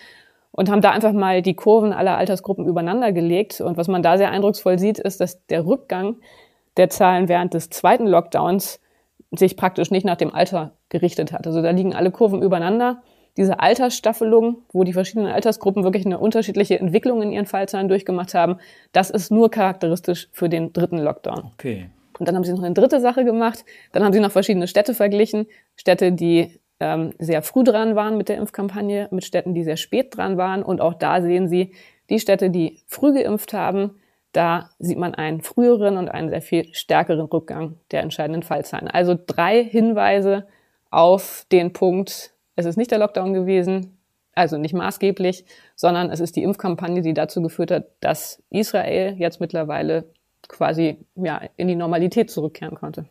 und 0.53 0.71
haben 0.71 0.81
da 0.81 0.91
einfach 0.91 1.13
mal 1.13 1.43
die 1.43 1.55
Kurven 1.55 1.93
aller 1.93 2.17
Altersgruppen 2.17 2.67
übereinander 2.67 3.13
gelegt. 3.13 3.61
Und 3.61 3.77
was 3.77 3.89
man 3.89 4.03
da 4.03 4.17
sehr 4.17 4.31
eindrucksvoll 4.31 4.79
sieht, 4.79 4.99
ist, 4.99 5.21
dass 5.21 5.45
der 5.47 5.67
Rückgang 5.67 6.17
der 6.77 6.89
Zahlen 6.89 7.29
während 7.29 7.55
des 7.55 7.71
zweiten 7.71 8.07
Lockdowns 8.07 8.81
sich 9.31 9.57
praktisch 9.57 9.91
nicht 9.91 10.07
nach 10.07 10.17
dem 10.17 10.35
Alter 10.35 10.73
gerichtet 10.89 11.33
hat. 11.33 11.47
Also 11.47 11.63
da 11.63 11.71
liegen 11.71 11.95
alle 11.95 12.11
Kurven 12.11 12.43
übereinander. 12.43 13.03
Diese 13.37 13.61
Altersstaffelung, 13.61 14.63
wo 14.73 14.85
die 14.85 14.93
verschiedenen 14.93 15.31
Altersgruppen 15.31 15.85
wirklich 15.85 16.07
eine 16.07 16.19
unterschiedliche 16.19 16.79
Entwicklung 16.79 17.23
in 17.23 17.31
ihren 17.31 17.47
Fallzahlen 17.47 17.89
durchgemacht 17.89 18.35
haben, 18.35 18.57
das 18.93 19.11
ist 19.11 19.31
nur 19.31 19.51
charakteristisch 19.51 20.29
für 20.33 20.49
den 20.49 20.73
dritten 20.73 20.99
Lockdown. 20.99 21.51
Okay. 21.55 21.91
Und 22.19 22.27
dann 22.27 22.35
haben 22.35 22.45
sie 22.45 22.53
noch 22.53 22.63
eine 22.63 22.75
dritte 22.75 23.01
Sache 23.01 23.25
gemacht. 23.25 23.65
Dann 23.93 24.03
haben 24.03 24.13
sie 24.13 24.21
noch 24.21 24.33
verschiedene 24.33 24.67
Städte 24.67 24.93
verglichen. 24.93 25.47
Städte, 25.77 26.11
die 26.11 26.59
ähm, 26.81 27.13
sehr 27.19 27.43
früh 27.43 27.65
dran 27.65 27.95
waren 27.95 28.17
mit 28.17 28.29
der 28.29 28.39
Impfkampagne, 28.39 29.09
mit 29.11 29.25
Städten, 29.25 29.55
die 29.55 29.63
sehr 29.63 29.77
spät 29.77 30.17
dran 30.17 30.37
waren. 30.37 30.63
Und 30.63 30.81
auch 30.81 30.95
da 30.95 31.21
sehen 31.23 31.49
Sie, 31.49 31.75
die 32.11 32.19
Städte, 32.19 32.51
die 32.51 32.83
früh 32.87 33.13
geimpft 33.13 33.53
haben, 33.53 34.01
da 34.33 34.71
sieht 34.79 34.99
man 34.99 35.15
einen 35.15 35.41
früheren 35.41 35.97
und 35.97 36.09
einen 36.09 36.29
sehr 36.29 36.43
viel 36.43 36.73
stärkeren 36.75 37.27
Rückgang 37.27 37.77
der 37.91 38.03
entscheidenden 38.03 38.43
Fallzahlen. 38.43 38.89
Also 38.89 39.17
drei 39.27 39.65
Hinweise 39.65 40.47
auf 40.91 41.47
den 41.51 41.73
Punkt, 41.73 42.33
es 42.57 42.67
ist 42.67 42.77
nicht 42.77 42.91
der 42.91 42.99
Lockdown 42.99 43.33
gewesen, 43.33 43.99
also 44.35 44.57
nicht 44.57 44.75
maßgeblich, 44.75 45.45
sondern 45.75 46.11
es 46.11 46.21
ist 46.21 46.37
die 46.37 46.43
Impfkampagne, 46.43 47.03
die 47.03 47.15
dazu 47.15 47.43
geführt 47.43 47.71
hat, 47.71 47.87
dass 48.01 48.43
Israel 48.51 49.17
jetzt 49.19 49.41
mittlerweile 49.41 50.05
quasi 50.47 50.99
ja, 51.17 51.43
in 51.57 51.69
die 51.69 51.75
Normalität 51.75 52.31
zurückkehren 52.31 52.77
konnte. 52.77 53.07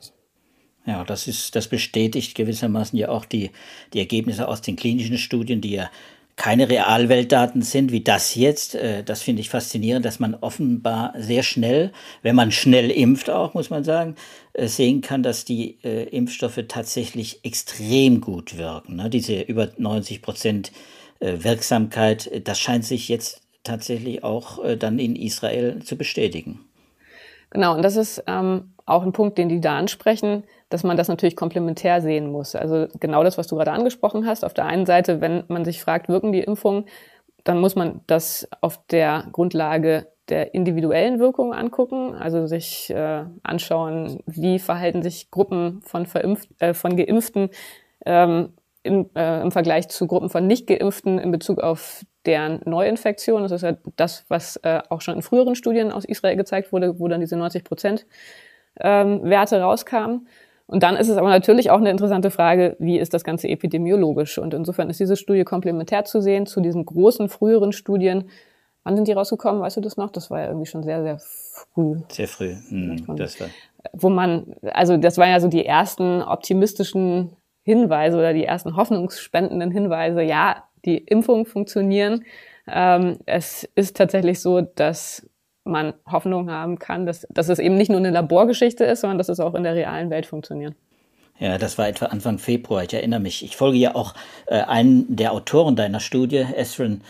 Ja, 0.85 1.03
das 1.03 1.27
ist, 1.27 1.55
das 1.55 1.67
bestätigt 1.67 2.35
gewissermaßen 2.35 2.97
ja 2.97 3.09
auch 3.09 3.25
die, 3.25 3.51
die 3.93 3.99
Ergebnisse 3.99 4.47
aus 4.47 4.61
den 4.61 4.77
klinischen 4.77 5.17
Studien, 5.17 5.59
die 5.59 5.71
ja 5.71 5.89
keine 6.37 6.69
Realweltdaten 6.69 7.63
sind, 7.63 7.91
wie 7.91 8.03
das 8.03 8.35
jetzt. 8.35 8.75
Äh, 8.75 9.03
das 9.03 9.21
finde 9.23 9.41
ich 9.41 9.49
faszinierend, 9.49 10.05
dass 10.05 10.19
man 10.19 10.35
offenbar 10.35 11.13
sehr 11.17 11.43
schnell, 11.43 11.91
wenn 12.21 12.35
man 12.35 12.51
schnell 12.51 12.91
impft 12.91 13.29
auch, 13.29 13.53
muss 13.55 13.69
man 13.69 13.83
sagen, 13.83 14.15
äh, 14.53 14.67
sehen 14.67 15.01
kann, 15.01 15.23
dass 15.23 15.43
die 15.43 15.79
äh, 15.83 16.03
Impfstoffe 16.03 16.59
tatsächlich 16.67 17.43
extrem 17.43 18.21
gut 18.21 18.57
wirken. 18.57 18.95
Ne? 18.95 19.09
Diese 19.09 19.41
über 19.41 19.69
90 19.77 20.21
Prozent 20.21 20.71
Wirksamkeit, 21.19 22.29
das 22.47 22.59
scheint 22.59 22.85
sich 22.85 23.09
jetzt 23.09 23.41
tatsächlich 23.63 24.23
auch 24.23 24.63
dann 24.77 24.99
in 24.99 25.15
Israel 25.15 25.81
zu 25.81 25.95
bestätigen. 25.95 26.59
Genau, 27.49 27.75
und 27.75 27.81
das 27.81 27.95
ist 27.95 28.23
ähm, 28.27 28.73
auch 28.87 29.03
ein 29.03 29.11
Punkt, 29.11 29.37
den 29.37 29.49
die 29.49 29.61
da 29.61 29.77
ansprechen, 29.77 30.43
dass 30.69 30.83
man 30.83 30.97
das 30.97 31.09
natürlich 31.09 31.35
komplementär 31.35 32.01
sehen 32.01 32.31
muss. 32.31 32.55
Also 32.55 32.87
genau 32.99 33.23
das, 33.23 33.37
was 33.37 33.47
du 33.47 33.55
gerade 33.55 33.71
angesprochen 33.71 34.25
hast. 34.25 34.43
Auf 34.43 34.53
der 34.53 34.65
einen 34.65 34.85
Seite, 34.85 35.21
wenn 35.21 35.43
man 35.49 35.65
sich 35.65 35.81
fragt, 35.81 36.09
wirken 36.09 36.31
die 36.31 36.39
Impfungen, 36.39 36.85
dann 37.43 37.59
muss 37.59 37.75
man 37.75 38.01
das 38.07 38.47
auf 38.61 38.79
der 38.87 39.27
Grundlage 39.31 40.07
der 40.29 40.53
individuellen 40.53 41.19
Wirkung 41.19 41.53
angucken, 41.53 42.15
also 42.15 42.47
sich 42.47 42.89
äh, 42.89 43.23
anschauen, 43.43 44.19
wie 44.25 44.59
verhalten 44.59 45.01
sich 45.03 45.31
Gruppen 45.31 45.81
von, 45.83 46.05
Verimpft, 46.05 46.49
äh, 46.59 46.73
von 46.73 46.97
Geimpften 46.97 47.49
ähm, 48.05 48.53
im, 48.83 49.09
äh, 49.15 49.41
im 49.41 49.51
Vergleich 49.51 49.89
zu 49.89 50.07
Gruppen 50.07 50.29
von 50.29 50.47
Nicht-Geimpften 50.47 51.19
in 51.19 51.31
Bezug 51.31 51.59
auf 51.59 52.05
deren 52.25 52.61
Neuinfektion. 52.65 53.43
Das 53.43 53.51
ist 53.51 53.61
ja 53.61 53.77
das, 53.95 54.25
was 54.27 54.57
äh, 54.57 54.81
auch 54.89 55.01
schon 55.01 55.15
in 55.15 55.21
früheren 55.21 55.55
Studien 55.55 55.91
aus 55.91 56.05
Israel 56.05 56.35
gezeigt 56.35 56.71
wurde, 56.71 56.99
wo 56.99 57.07
dann 57.07 57.21
diese 57.21 57.37
90 57.37 57.63
Prozent 57.63 58.05
ähm, 58.79 59.23
Werte 59.23 59.59
rauskamen. 59.61 60.27
Und 60.67 60.83
dann 60.83 60.97
ist 60.97 61.07
es 61.07 61.17
aber 61.17 61.29
natürlich 61.29 61.71
auch 61.71 61.79
eine 61.79 61.89
interessante 61.89 62.29
Frage, 62.29 62.75
wie 62.79 62.99
ist 62.99 63.13
das 63.13 63.23
Ganze 63.23 63.47
epidemiologisch? 63.47 64.37
Und 64.37 64.53
insofern 64.53 64.89
ist 64.89 64.99
diese 64.99 65.15
Studie 65.15 65.45
komplementär 65.45 66.03
zu 66.03 66.21
sehen 66.21 66.45
zu 66.45 66.59
diesen 66.59 66.85
großen 66.85 67.29
früheren 67.29 67.71
Studien. 67.71 68.29
Wann 68.83 68.95
sind 68.95 69.07
die 69.07 69.13
rausgekommen? 69.13 69.61
Weißt 69.61 69.77
du 69.77 69.81
das 69.81 69.95
noch? 69.95 70.11
Das 70.11 70.29
war 70.29 70.41
ja 70.41 70.47
irgendwie 70.47 70.65
schon 70.65 70.83
sehr, 70.83 71.03
sehr 71.03 71.19
früh. 71.19 71.97
Sehr 72.09 72.27
früh. 72.27 72.55
Hm, 72.69 73.05
das 73.15 73.39
war. 73.39 73.47
Wo 73.93 74.09
man, 74.09 74.55
also 74.73 74.97
das 74.97 75.17
waren 75.17 75.29
ja 75.29 75.39
so 75.39 75.47
die 75.47 75.65
ersten 75.65 76.21
optimistischen 76.21 77.31
Hinweise 77.63 78.17
oder 78.17 78.33
die 78.33 78.45
ersten 78.45 78.75
hoffnungsspendenden 78.75 79.71
Hinweise. 79.71 80.21
Ja, 80.21 80.63
die 80.85 80.97
Impfungen 80.97 81.45
funktionieren. 81.45 82.25
Ähm, 82.67 83.19
es 83.25 83.69
ist 83.75 83.95
tatsächlich 83.95 84.41
so, 84.41 84.61
dass 84.61 85.26
man 85.67 85.93
Hoffnung 86.09 86.49
haben 86.49 86.79
kann, 86.79 87.05
dass, 87.05 87.27
dass 87.29 87.49
es 87.49 87.59
eben 87.59 87.75
nicht 87.75 87.89
nur 87.89 87.99
eine 87.99 88.11
Laborgeschichte 88.11 88.83
ist, 88.83 89.01
sondern 89.01 89.17
dass 89.17 89.29
es 89.29 89.39
auch 89.39 89.55
in 89.55 89.63
der 89.63 89.75
realen 89.75 90.09
Welt 90.09 90.25
funktioniert. 90.25 90.73
Ja, 91.39 91.57
das 91.57 91.77
war 91.77 91.87
etwa 91.87 92.07
Anfang 92.07 92.39
Februar. 92.39 92.83
Ich 92.83 92.93
erinnere 92.93 93.19
mich. 93.19 93.43
Ich 93.43 93.57
folge 93.57 93.77
ja 93.77 93.95
auch 93.95 94.15
äh, 94.47 94.61
einen 94.61 95.15
der 95.15 95.33
Autoren 95.33 95.75
deiner 95.75 95.99
Studie, 95.99 96.43
Esrin 96.55 97.01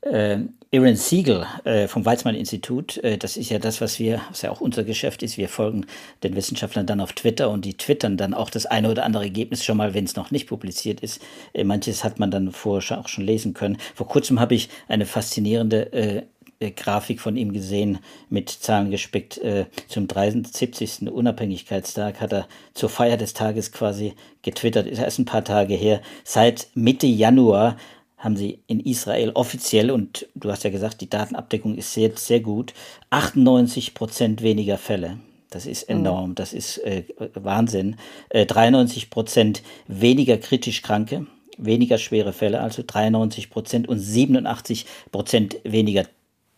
äh, 0.00 0.38
Aaron 0.74 0.96
Siegel 0.96 1.46
äh, 1.64 1.86
vom 1.86 2.04
Weizmann-Institut. 2.04 2.96
Äh, 2.98 3.16
das 3.16 3.36
ist 3.36 3.50
ja 3.50 3.58
das, 3.58 3.80
was 3.80 3.98
wir, 3.98 4.20
was 4.30 4.42
ja 4.42 4.50
auch 4.50 4.60
unser 4.60 4.82
Geschäft 4.84 5.22
ist. 5.22 5.38
Wir 5.38 5.48
folgen 5.48 5.86
den 6.22 6.34
Wissenschaftlern 6.34 6.86
dann 6.86 7.00
auf 7.00 7.12
Twitter 7.12 7.50
und 7.50 7.64
die 7.64 7.76
twittern 7.76 8.16
dann 8.16 8.34
auch 8.34 8.50
das 8.50 8.66
eine 8.66 8.90
oder 8.90 9.04
andere 9.04 9.24
Ergebnis 9.24 9.64
schon 9.64 9.76
mal, 9.76 9.94
wenn 9.94 10.04
es 10.04 10.16
noch 10.16 10.30
nicht 10.30 10.48
publiziert 10.48 11.00
ist. 11.00 11.22
Äh, 11.52 11.64
manches 11.64 12.02
hat 12.02 12.18
man 12.18 12.30
dann 12.30 12.50
vorher 12.50 12.98
auch 12.98 13.08
schon 13.08 13.24
lesen 13.24 13.54
können. 13.54 13.78
Vor 13.94 14.08
kurzem 14.08 14.40
habe 14.40 14.54
ich 14.54 14.68
eine 14.88 15.06
faszinierende 15.06 15.92
äh, 15.92 16.22
Grafik 16.60 17.20
von 17.20 17.36
ihm 17.36 17.52
gesehen, 17.52 17.98
mit 18.28 18.48
Zahlen 18.50 18.90
gespickt. 18.90 19.38
Äh, 19.38 19.66
zum 19.88 20.08
73. 20.08 21.10
Unabhängigkeitstag 21.10 22.20
hat 22.20 22.32
er 22.32 22.48
zur 22.74 22.88
Feier 22.88 23.16
des 23.16 23.34
Tages 23.34 23.72
quasi 23.72 24.14
getwittert, 24.42 24.86
ist 24.86 24.98
erst 24.98 25.18
ein 25.18 25.24
paar 25.24 25.44
Tage 25.44 25.74
her. 25.74 26.00
Seit 26.24 26.68
Mitte 26.74 27.06
Januar 27.06 27.76
haben 28.16 28.36
sie 28.36 28.60
in 28.66 28.80
Israel 28.80 29.32
offiziell, 29.34 29.90
und 29.90 30.26
du 30.34 30.50
hast 30.50 30.64
ja 30.64 30.70
gesagt, 30.70 31.00
die 31.02 31.10
Datenabdeckung 31.10 31.76
ist 31.76 31.92
sehr, 31.92 32.12
sehr 32.16 32.40
gut, 32.40 32.72
98 33.10 33.92
Prozent 33.92 34.42
weniger 34.42 34.78
Fälle. 34.78 35.18
Das 35.50 35.66
ist 35.66 35.88
mhm. 35.88 35.96
enorm, 35.96 36.34
das 36.34 36.52
ist 36.52 36.78
äh, 36.78 37.04
Wahnsinn. 37.34 37.96
Äh, 38.30 38.46
93 38.46 39.10
Prozent 39.10 39.62
weniger 39.86 40.38
kritisch 40.38 40.82
Kranke, 40.82 41.26
weniger 41.58 41.98
schwere 41.98 42.32
Fälle, 42.32 42.60
also 42.60 42.82
93 42.84 43.50
Prozent 43.50 43.88
und 43.88 43.98
87 43.98 44.86
Prozent 45.12 45.58
weniger 45.62 46.06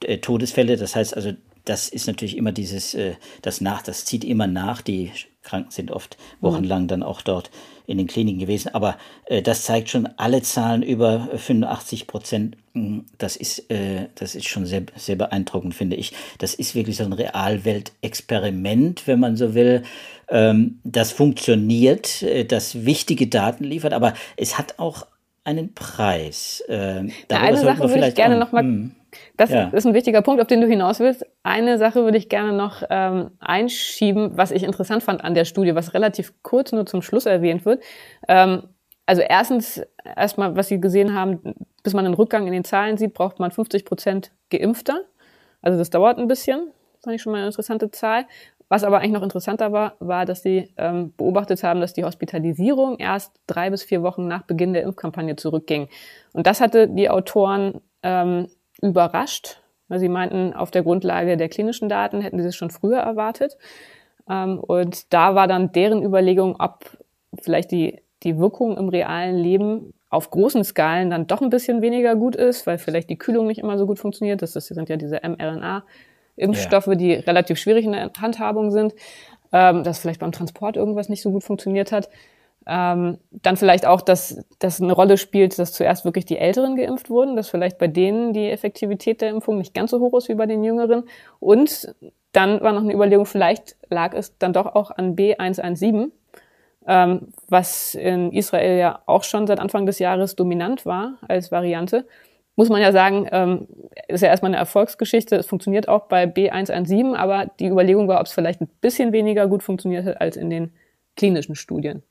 äh, 0.06 0.18
Todesfälle. 0.18 0.76
Das 0.76 0.94
heißt 0.94 1.16
also, 1.16 1.32
das 1.64 1.88
ist 1.88 2.06
natürlich 2.06 2.36
immer 2.36 2.52
dieses, 2.52 2.94
äh, 2.94 3.14
das 3.42 3.60
nach, 3.60 3.82
das 3.82 4.04
zieht 4.04 4.24
immer 4.24 4.46
nach. 4.46 4.82
Die 4.82 5.10
Kranken 5.42 5.70
sind 5.70 5.90
oft 5.90 6.16
wochenlang 6.40 6.86
dann 6.86 7.02
auch 7.02 7.22
dort 7.22 7.50
in 7.86 7.98
den 7.98 8.06
Kliniken 8.06 8.38
gewesen. 8.38 8.72
Aber 8.72 8.96
äh, 9.26 9.42
das 9.42 9.64
zeigt 9.64 9.88
schon 9.90 10.06
alle 10.16 10.42
Zahlen 10.42 10.82
über 10.82 11.28
85 11.36 12.06
Prozent. 12.06 12.56
Hm, 12.74 13.06
das 13.18 13.36
ist, 13.36 13.64
das 14.14 14.34
ist 14.36 14.46
schon 14.46 14.64
sehr, 14.64 14.84
sehr 14.94 15.16
beeindruckend, 15.16 15.74
finde 15.74 15.96
ich. 15.96 16.12
Das 16.38 16.54
ist 16.54 16.76
wirklich 16.76 16.96
so 16.96 17.04
ein 17.04 17.12
Realweltexperiment, 17.12 19.06
wenn 19.06 19.18
man 19.18 19.36
so 19.36 19.54
will. 19.54 19.82
Ähm, 20.28 20.80
das 20.84 21.10
funktioniert, 21.10 22.24
das 22.48 22.84
wichtige 22.84 23.26
Daten 23.26 23.64
liefert, 23.64 23.92
aber 23.92 24.14
es 24.36 24.58
hat 24.58 24.78
auch 24.78 25.06
einen 25.46 25.74
Preis. 25.74 26.62
Äh, 26.68 27.08
eine 27.30 27.56
Sache 27.56 27.88
würde 27.88 28.08
ich 28.08 28.14
gerne 28.14 28.38
nochmal 28.38 28.62
hm. 28.62 28.96
Das 29.36 29.50
ja. 29.50 29.68
ist 29.68 29.86
ein 29.86 29.94
wichtiger 29.94 30.22
Punkt, 30.22 30.40
auf 30.40 30.46
den 30.46 30.60
du 30.60 30.66
hinaus 30.66 31.00
willst. 31.00 31.24
Eine 31.42 31.78
Sache 31.78 32.04
würde 32.04 32.18
ich 32.18 32.28
gerne 32.28 32.52
noch 32.52 32.82
ähm, 32.90 33.30
einschieben, 33.38 34.36
was 34.36 34.50
ich 34.50 34.62
interessant 34.62 35.02
fand 35.02 35.24
an 35.24 35.34
der 35.34 35.44
Studie, 35.44 35.74
was 35.74 35.94
relativ 35.94 36.34
kurz 36.42 36.72
nur 36.72 36.86
zum 36.86 37.02
Schluss 37.02 37.26
erwähnt 37.26 37.64
wird. 37.64 37.82
Ähm, 38.28 38.64
also 39.06 39.22
erstens, 39.22 39.82
erstmal, 40.16 40.56
was 40.56 40.68
Sie 40.68 40.80
gesehen 40.80 41.14
haben, 41.14 41.54
bis 41.82 41.94
man 41.94 42.04
einen 42.04 42.14
Rückgang 42.14 42.46
in 42.46 42.52
den 42.52 42.64
Zahlen 42.64 42.96
sieht, 42.96 43.14
braucht 43.14 43.38
man 43.38 43.50
50 43.50 43.84
Prozent 43.84 44.32
Geimpfter. 44.50 45.02
Also 45.62 45.78
das 45.78 45.90
dauert 45.90 46.18
ein 46.18 46.26
bisschen. 46.26 46.72
Das 46.94 47.04
fand 47.04 47.14
ich 47.14 47.22
schon 47.22 47.32
mal 47.32 47.38
eine 47.38 47.46
interessante 47.46 47.90
Zahl. 47.90 48.26
Was 48.68 48.82
aber 48.82 48.98
eigentlich 48.98 49.12
noch 49.12 49.22
interessanter 49.22 49.72
war, 49.72 49.94
war, 50.00 50.24
dass 50.24 50.42
sie 50.42 50.72
ähm, 50.76 51.12
beobachtet 51.16 51.62
haben, 51.62 51.80
dass 51.80 51.92
die 51.92 52.04
Hospitalisierung 52.04 52.98
erst 52.98 53.32
drei 53.46 53.70
bis 53.70 53.82
vier 53.82 54.02
Wochen 54.02 54.26
nach 54.26 54.42
Beginn 54.42 54.72
der 54.72 54.82
Impfkampagne 54.82 55.36
zurückging. 55.36 55.88
Und 56.32 56.46
das 56.46 56.60
hatte 56.60 56.88
die 56.88 57.08
Autoren 57.08 57.80
ähm, 58.02 58.48
überrascht, 58.82 59.60
weil 59.88 60.00
sie 60.00 60.08
meinten, 60.08 60.52
auf 60.52 60.72
der 60.72 60.82
Grundlage 60.82 61.36
der 61.36 61.48
klinischen 61.48 61.88
Daten 61.88 62.20
hätten 62.20 62.40
sie 62.42 62.48
es 62.48 62.56
schon 62.56 62.70
früher 62.70 62.98
erwartet. 62.98 63.56
Ähm, 64.28 64.58
und 64.58 65.12
da 65.12 65.34
war 65.34 65.46
dann 65.46 65.72
deren 65.72 66.02
Überlegung, 66.02 66.56
ob 66.58 66.84
vielleicht 67.40 67.70
die, 67.70 68.00
die 68.22 68.38
Wirkung 68.38 68.76
im 68.76 68.88
realen 68.88 69.36
Leben 69.36 69.92
auf 70.08 70.30
großen 70.30 70.64
Skalen 70.64 71.10
dann 71.10 71.26
doch 71.26 71.42
ein 71.42 71.50
bisschen 71.50 71.82
weniger 71.82 72.16
gut 72.16 72.36
ist, 72.36 72.66
weil 72.66 72.78
vielleicht 72.78 73.10
die 73.10 73.18
Kühlung 73.18 73.46
nicht 73.46 73.58
immer 73.58 73.78
so 73.78 73.86
gut 73.86 73.98
funktioniert. 73.98 74.42
Das, 74.42 74.52
sind 74.52 74.88
ja 74.88 74.96
diese 74.96 75.20
mRNA-Impfstoffe, 75.22 75.84
ja. 76.36 76.96
die 76.96 77.12
relativ 77.14 77.58
schwierig 77.58 77.84
in 77.84 77.92
der 77.92 78.10
Handhabung 78.20 78.70
sind, 78.70 78.94
ähm, 79.52 79.84
dass 79.84 79.98
vielleicht 79.98 80.20
beim 80.20 80.32
Transport 80.32 80.76
irgendwas 80.76 81.08
nicht 81.08 81.22
so 81.22 81.30
gut 81.30 81.44
funktioniert 81.44 81.92
hat. 81.92 82.08
Ähm, 82.68 83.18
dann 83.30 83.56
vielleicht 83.56 83.86
auch, 83.86 84.00
dass 84.00 84.44
das 84.58 84.80
eine 84.80 84.92
Rolle 84.92 85.18
spielt, 85.18 85.56
dass 85.56 85.72
zuerst 85.72 86.04
wirklich 86.04 86.24
die 86.24 86.38
Älteren 86.38 86.74
geimpft 86.74 87.10
wurden, 87.10 87.36
dass 87.36 87.48
vielleicht 87.48 87.78
bei 87.78 87.86
denen 87.86 88.32
die 88.32 88.50
Effektivität 88.50 89.20
der 89.20 89.30
Impfung 89.30 89.58
nicht 89.58 89.72
ganz 89.72 89.92
so 89.92 90.00
hoch 90.00 90.18
ist 90.18 90.28
wie 90.28 90.34
bei 90.34 90.46
den 90.46 90.64
Jüngeren. 90.64 91.04
Und 91.38 91.94
dann 92.32 92.60
war 92.60 92.72
noch 92.72 92.82
eine 92.82 92.92
Überlegung, 92.92 93.24
vielleicht 93.24 93.76
lag 93.88 94.14
es 94.14 94.36
dann 94.38 94.52
doch 94.52 94.66
auch 94.74 94.90
an 94.90 95.14
B117, 95.14 96.10
ähm, 96.88 97.28
was 97.48 97.94
in 97.94 98.32
Israel 98.32 98.78
ja 98.78 99.00
auch 99.06 99.22
schon 99.22 99.46
seit 99.46 99.60
Anfang 99.60 99.86
des 99.86 100.00
Jahres 100.00 100.34
dominant 100.34 100.84
war 100.84 101.18
als 101.28 101.52
Variante. 101.52 102.04
Muss 102.56 102.70
man 102.70 102.80
ja 102.80 102.90
sagen, 102.90 103.28
ähm, 103.30 103.68
ist 104.08 104.22
ja 104.22 104.28
erstmal 104.28 104.50
eine 104.50 104.56
Erfolgsgeschichte. 104.56 105.36
Es 105.36 105.46
funktioniert 105.46 105.88
auch 105.88 106.06
bei 106.08 106.24
B117, 106.24 107.14
aber 107.14 107.50
die 107.60 107.66
Überlegung 107.66 108.08
war, 108.08 108.18
ob 108.18 108.26
es 108.26 108.32
vielleicht 108.32 108.62
ein 108.62 108.68
bisschen 108.80 109.12
weniger 109.12 109.46
gut 109.46 109.62
funktioniert 109.62 110.06
hat 110.06 110.20
als 110.20 110.36
in 110.36 110.48
den 110.48 110.72
klinischen 111.16 111.54
Studien. 111.54 112.02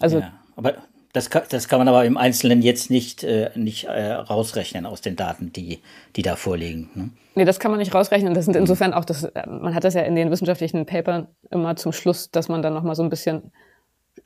Also, 0.00 0.18
ja, 0.18 0.32
aber 0.56 0.74
das 1.16 1.30
kann, 1.30 1.44
das 1.48 1.68
kann 1.68 1.78
man 1.78 1.88
aber 1.88 2.04
im 2.04 2.18
Einzelnen 2.18 2.60
jetzt 2.60 2.90
nicht, 2.90 3.24
äh, 3.24 3.50
nicht 3.54 3.84
äh, 3.84 4.12
rausrechnen 4.12 4.84
aus 4.84 5.00
den 5.00 5.16
Daten, 5.16 5.50
die, 5.50 5.80
die 6.14 6.22
da 6.22 6.36
vorliegen. 6.36 6.90
Ne? 6.94 7.10
Nee, 7.36 7.44
das 7.46 7.58
kann 7.58 7.70
man 7.70 7.78
nicht 7.78 7.94
rausrechnen. 7.94 8.34
Das 8.34 8.44
sind 8.44 8.54
insofern 8.54 8.92
auch 8.92 9.04
das, 9.04 9.24
äh, 9.24 9.46
man 9.46 9.74
hat 9.74 9.84
das 9.84 9.94
ja 9.94 10.02
in 10.02 10.14
den 10.14 10.30
wissenschaftlichen 10.30 10.84
Papern 10.84 11.28
immer 11.50 11.76
zum 11.76 11.92
Schluss, 11.92 12.30
dass 12.30 12.48
man 12.48 12.60
dann 12.60 12.74
nochmal 12.74 12.96
so 12.96 13.02
ein 13.02 13.08
bisschen 13.08 13.50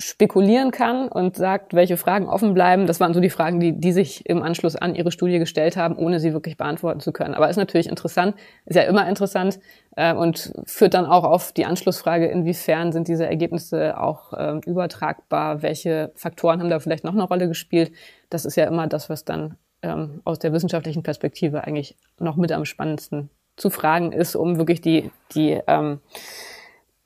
spekulieren 0.00 0.70
kann 0.70 1.08
und 1.08 1.36
sagt, 1.36 1.74
welche 1.74 1.98
Fragen 1.98 2.26
offen 2.26 2.54
bleiben. 2.54 2.86
Das 2.86 3.00
waren 3.00 3.12
so 3.12 3.20
die 3.20 3.28
Fragen, 3.28 3.60
die, 3.60 3.78
die 3.78 3.92
sich 3.92 4.26
im 4.26 4.42
Anschluss 4.42 4.74
an 4.74 4.94
ihre 4.94 5.12
Studie 5.12 5.38
gestellt 5.38 5.76
haben, 5.76 5.96
ohne 5.96 6.20
sie 6.20 6.32
wirklich 6.32 6.56
beantworten 6.56 7.00
zu 7.00 7.12
können. 7.12 7.34
Aber 7.34 7.50
ist 7.50 7.56
natürlich 7.56 7.88
interessant, 7.88 8.34
ist 8.64 8.76
ja 8.76 8.82
immer 8.82 9.06
interessant 9.08 9.60
äh, 9.96 10.14
und 10.14 10.52
führt 10.64 10.94
dann 10.94 11.04
auch 11.04 11.24
auf 11.24 11.52
die 11.52 11.66
Anschlussfrage, 11.66 12.26
inwiefern 12.26 12.92
sind 12.92 13.08
diese 13.08 13.26
Ergebnisse 13.26 14.00
auch 14.00 14.32
äh, 14.32 14.58
übertragbar, 14.64 15.62
welche 15.62 16.12
Faktoren 16.14 16.60
haben 16.60 16.70
da 16.70 16.80
vielleicht 16.80 17.04
noch 17.04 17.14
eine 17.14 17.24
Rolle 17.24 17.46
gespielt. 17.46 17.92
Das 18.30 18.46
ist 18.46 18.56
ja 18.56 18.64
immer 18.64 18.86
das, 18.86 19.10
was 19.10 19.26
dann 19.26 19.56
ähm, 19.82 20.22
aus 20.24 20.38
der 20.38 20.54
wissenschaftlichen 20.54 21.02
Perspektive 21.02 21.64
eigentlich 21.64 21.96
noch 22.18 22.36
mit 22.36 22.52
am 22.52 22.64
spannendsten 22.64 23.28
zu 23.56 23.68
fragen 23.68 24.12
ist, 24.12 24.34
um 24.34 24.56
wirklich 24.56 24.80
die, 24.80 25.10
die, 25.34 25.60
ähm, 25.66 26.00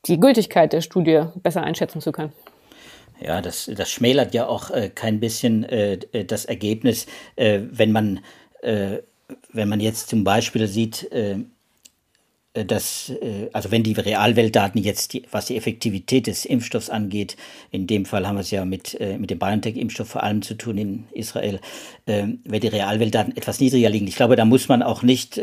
die 0.07 0.21
Gültigkeit 0.21 0.73
der 0.73 0.81
Studie 0.81 1.25
besser 1.43 1.65
einschätzen 1.65 2.01
zu 2.01 2.13
können. 2.13 2.33
Ja, 3.21 3.41
das, 3.41 3.71
das 3.75 3.91
schmälert 3.91 4.35
ja 4.35 4.47
auch 4.47 4.71
äh, 4.71 4.91
kein 4.95 5.21
bisschen 5.21 5.65
äh, 5.65 6.25
das 6.27 6.45
Ergebnis, 6.45 7.07
äh, 7.37 7.61
wenn 7.71 7.93
man 7.93 8.21
äh, 8.65 9.03
wenn 9.53 9.69
man 9.69 9.81
jetzt 9.81 10.09
zum 10.09 10.25
Beispiel 10.25 10.67
sieht, 10.67 11.11
äh, 11.13 11.39
dass, 12.53 13.11
äh, 13.11 13.49
also 13.53 13.71
wenn 13.73 13.83
die 13.83 13.93
Realweltdaten 13.93 14.81
jetzt, 14.83 15.13
die, 15.13 15.25
was 15.31 15.47
die 15.47 15.57
Effektivität 15.57 16.27
des 16.27 16.45
Impfstoffs 16.45 16.89
angeht, 16.89 17.37
in 17.71 17.87
dem 17.87 18.05
Fall 18.05 18.27
haben 18.27 18.37
wir 18.37 18.43
es 18.43 18.51
ja 18.51 18.65
mit, 18.65 18.99
mit 19.19 19.31
dem 19.31 19.39
BioNTech-Impfstoff 19.39 20.09
vor 20.09 20.23
allem 20.23 20.43
zu 20.43 20.55
tun 20.55 20.79
in 20.79 21.05
Israel, 21.13 21.61
wenn 22.07 22.41
die 22.45 22.69
Realweltdaten 22.69 23.37
etwas 23.37 23.59
niedriger 23.59 23.91
liegen. 23.91 24.07
Ich 24.07 24.15
glaube, 24.15 24.37
da 24.37 24.45
muss 24.45 24.69
man 24.69 24.85
auch 24.85 25.03
nicht 25.03 25.41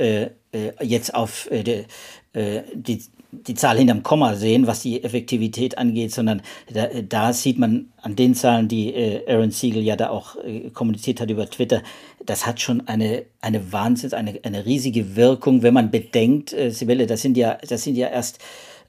jetzt 0.81 1.13
auf 1.13 1.49
die, 1.51 3.01
die 3.31 3.55
Zahl 3.55 3.77
hinterm 3.77 4.03
Komma 4.03 4.35
sehen, 4.35 4.67
was 4.67 4.81
die 4.81 5.03
Effektivität 5.03 5.77
angeht, 5.77 6.11
sondern 6.11 6.41
da, 6.71 6.87
da 7.07 7.33
sieht 7.33 7.57
man 7.57 7.91
an 8.01 8.15
den 8.15 8.35
Zahlen, 8.35 8.67
die 8.67 8.93
äh, 8.93 9.31
Aaron 9.31 9.51
Siegel 9.51 9.81
ja 9.83 9.95
da 9.95 10.09
auch 10.09 10.35
äh, 10.37 10.69
kommuniziert 10.71 11.21
hat 11.21 11.29
über 11.29 11.49
Twitter, 11.49 11.81
das 12.25 12.45
hat 12.45 12.59
schon 12.61 12.87
eine, 12.87 13.23
eine 13.41 13.71
Wahnsinn, 13.71 14.13
eine, 14.13 14.39
eine 14.43 14.65
riesige 14.65 15.15
Wirkung, 15.15 15.63
wenn 15.63 15.73
man 15.73 15.91
bedenkt, 15.91 16.53
äh, 16.53 16.71
Sibylle, 16.71 17.07
das 17.07 17.21
sind 17.21 17.37
ja, 17.37 17.57
das 17.67 17.83
sind 17.83 17.95
ja 17.95 18.09
erst 18.09 18.39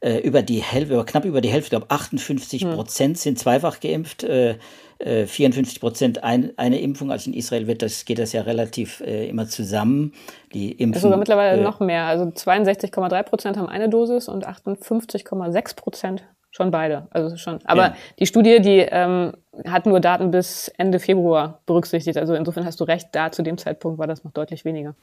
äh, 0.00 0.18
über 0.18 0.42
die 0.42 0.62
Hälfte, 0.62 0.94
über, 0.94 1.06
knapp 1.06 1.24
über 1.24 1.40
die 1.40 1.48
Hälfte, 1.48 1.66
ich 1.66 1.70
glaube 1.70 1.90
58 1.90 2.62
Prozent 2.62 3.16
hm. 3.16 3.20
sind 3.20 3.38
zweifach 3.38 3.80
geimpft. 3.80 4.24
Äh, 4.24 4.56
54 5.02 5.76
äh, 5.76 5.80
Prozent 5.80 6.24
ein, 6.24 6.52
eine 6.56 6.80
Impfung. 6.80 7.10
Also 7.10 7.30
in 7.30 7.36
Israel 7.36 7.66
wird 7.66 7.82
das, 7.82 8.04
geht 8.04 8.18
das 8.18 8.32
ja 8.32 8.42
relativ 8.42 9.00
äh, 9.00 9.28
immer 9.28 9.46
zusammen. 9.46 10.12
Die 10.54 10.72
Impfen, 10.72 11.00
sogar 11.00 11.18
mittlerweile 11.18 11.60
äh, 11.60 11.64
noch 11.64 11.80
mehr. 11.80 12.04
Also 12.04 12.24
62,3 12.24 13.22
Prozent 13.24 13.56
haben 13.56 13.68
eine 13.68 13.88
Dosis 13.88 14.28
und 14.28 14.46
58,6 14.46 15.76
Prozent 15.76 16.22
schon 16.50 16.70
beide. 16.70 17.08
Also 17.10 17.36
schon. 17.36 17.58
Aber 17.64 17.82
ja. 17.82 17.96
die 18.18 18.26
Studie, 18.26 18.60
die 18.60 18.78
ähm, 18.78 19.32
hat 19.66 19.86
nur 19.86 20.00
Daten 20.00 20.30
bis 20.30 20.68
Ende 20.76 21.00
Februar 21.00 21.60
berücksichtigt. 21.66 22.16
Also 22.18 22.34
insofern 22.34 22.64
hast 22.64 22.78
du 22.78 22.84
recht, 22.84 23.08
da 23.12 23.32
zu 23.32 23.42
dem 23.42 23.58
Zeitpunkt 23.58 23.98
war 23.98 24.06
das 24.06 24.22
noch 24.22 24.32
deutlich 24.32 24.64
weniger. 24.64 24.94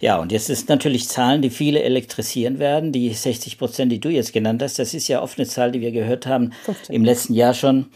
Ja, 0.00 0.18
und 0.18 0.32
jetzt 0.32 0.50
ist 0.50 0.68
natürlich 0.68 1.08
Zahlen, 1.08 1.42
die 1.42 1.50
viele 1.50 1.82
elektrisieren 1.82 2.58
werden. 2.58 2.90
Die 2.90 3.12
60 3.12 3.58
Prozent, 3.58 3.92
die 3.92 4.00
du 4.00 4.08
jetzt 4.08 4.32
genannt 4.32 4.62
hast, 4.62 4.80
das 4.80 4.94
ist 4.94 5.06
ja 5.06 5.22
oft 5.22 5.38
eine 5.38 5.46
Zahl, 5.46 5.70
die 5.70 5.80
wir 5.80 5.92
gehört 5.92 6.26
haben 6.26 6.52
15. 6.64 6.96
im 6.96 7.04
letzten 7.04 7.34
Jahr 7.34 7.54
schon. 7.54 7.86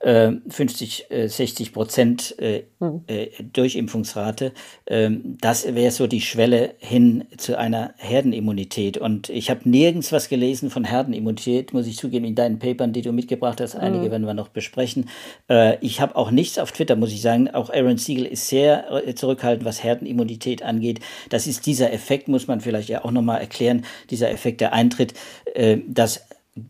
50, 0.00 1.10
äh, 1.10 1.28
60 1.28 1.68
äh, 1.68 1.72
Prozent 1.72 2.36
mhm. 2.78 3.04
Durchimpfungsrate. 3.52 4.52
Ähm, 4.86 5.36
das 5.40 5.74
wäre 5.74 5.90
so 5.90 6.06
die 6.06 6.20
Schwelle 6.20 6.74
hin 6.78 7.24
zu 7.36 7.58
einer 7.58 7.94
Herdenimmunität. 7.96 8.98
Und 8.98 9.28
ich 9.28 9.50
habe 9.50 9.68
nirgends 9.68 10.12
was 10.12 10.28
gelesen 10.28 10.70
von 10.70 10.84
Herdenimmunität, 10.84 11.72
muss 11.72 11.86
ich 11.86 11.96
zugeben, 11.96 12.24
in 12.26 12.36
deinen 12.36 12.58
Papern, 12.58 12.92
die 12.92 13.02
du 13.02 13.12
mitgebracht 13.12 13.60
hast. 13.60 13.74
Einige 13.74 14.06
mhm. 14.06 14.10
werden 14.10 14.26
wir 14.26 14.34
noch 14.34 14.48
besprechen. 14.48 15.08
Ich 15.80 16.00
habe 16.00 16.16
auch 16.16 16.30
nichts 16.30 16.58
auf 16.58 16.72
Twitter, 16.72 16.96
muss 16.96 17.12
ich 17.12 17.20
sagen. 17.20 17.48
Auch 17.50 17.70
Aaron 17.70 17.98
Siegel 17.98 18.26
ist 18.26 18.48
sehr 18.48 19.02
zurückhaltend, 19.14 19.64
was 19.64 19.82
Herdenimmunität 19.82 20.62
angeht. 20.62 21.00
Das 21.30 21.46
ist 21.46 21.66
dieser 21.66 21.92
Effekt, 21.92 22.28
muss 22.28 22.46
man 22.46 22.60
vielleicht 22.60 22.88
ja 22.88 23.04
auch 23.04 23.10
nochmal 23.10 23.40
erklären, 23.40 23.84
dieser 24.10 24.30
Effekt, 24.30 24.60
der 24.60 24.72
eintritt, 24.72 25.14
dass 25.86 26.22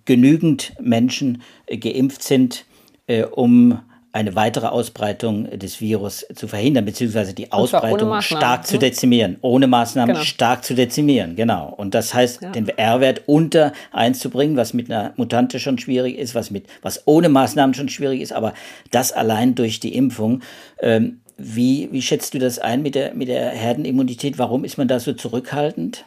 genügend 0.05 0.73
Menschen 0.81 1.43
geimpft 1.69 2.23
sind, 2.23 2.65
äh, 3.09 3.25
um 3.25 3.81
eine 4.13 4.35
weitere 4.35 4.67
Ausbreitung 4.67 5.51
des 5.59 5.81
Virus 5.81 6.27
zu 6.35 6.49
verhindern, 6.49 6.87
beziehungsweise 6.87 7.35
die 7.35 7.53
Ausbreitung 7.53 8.21
stark 8.23 8.67
zu 8.67 8.75
ne? 8.75 8.81
dezimieren. 8.81 9.37
Ohne 9.43 9.67
Maßnahmen 9.67 10.15
genau. 10.15 10.25
stark 10.25 10.65
zu 10.65 10.75
dezimieren, 10.75 11.37
genau. 11.37 11.69
Und 11.77 11.95
das 11.95 12.15
heißt, 12.15 12.43
ja. 12.43 12.51
den 12.51 12.69
R-Wert 12.69 13.23
unter 13.27 13.73
eins 13.93 14.19
zu 14.21 14.31
bringen, 14.31 14.57
was 14.57 14.73
mit 14.73 14.91
einer 14.91 15.13
Mutante 15.17 15.61
schon 15.61 15.79
schwierig 15.79 16.17
ist, 16.17 16.35
was 16.35 16.51
mit, 16.51 16.67
was 16.81 17.07
ohne 17.07 17.29
Maßnahmen 17.29 17.75
schon 17.75 17.91
schwierig 17.91 18.23
ist, 18.23 18.33
aber 18.33 18.55
das 18.91 19.13
allein 19.13 19.55
durch 19.55 19.79
die 19.79 19.95
Impfung. 19.95 20.41
Ähm, 20.81 21.21
wie, 21.37 21.89
wie 21.93 22.03
schätzt 22.03 22.35
du 22.35 22.39
das 22.39 22.59
ein 22.59 22.83
mit 22.83 22.95
der, 22.95 23.15
mit 23.15 23.29
der 23.29 23.51
Herdenimmunität? 23.51 24.39
Warum 24.39 24.65
ist 24.65 24.79
man 24.79 24.89
da 24.89 24.99
so 24.99 25.13
zurückhaltend? 25.13 26.05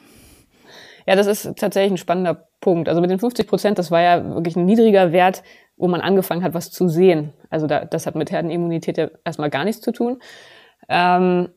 Ja, 1.08 1.16
das 1.16 1.28
ist 1.28 1.44
tatsächlich 1.56 1.94
ein 1.94 1.98
spannender 1.98 2.48
Punkt. 2.60 2.90
Also 2.90 3.02
mit 3.02 3.10
den 3.10 3.20
50 3.20 3.48
Prozent, 3.48 3.80
das 3.80 3.92
war 3.92 4.02
ja 4.02 4.36
wirklich 4.36 4.56
ein 4.56 4.66
niedriger 4.66 5.12
Wert, 5.12 5.44
wo 5.82 5.88
man 5.88 6.00
angefangen 6.00 6.44
hat, 6.44 6.54
was 6.54 6.72
zu 6.72 6.88
sehen. 6.88 7.34
Also 7.50 7.66
da, 7.66 7.84
das 7.84 8.06
hat 8.06 8.16
mit 8.16 8.32
Herdenimmunität 8.32 8.98
ja 8.98 9.10
erstmal 9.26 9.50
gar 9.50 9.66
nichts 9.66 9.82
zu 9.82 9.92
tun. 9.92 10.22
Ähm, 10.88 11.50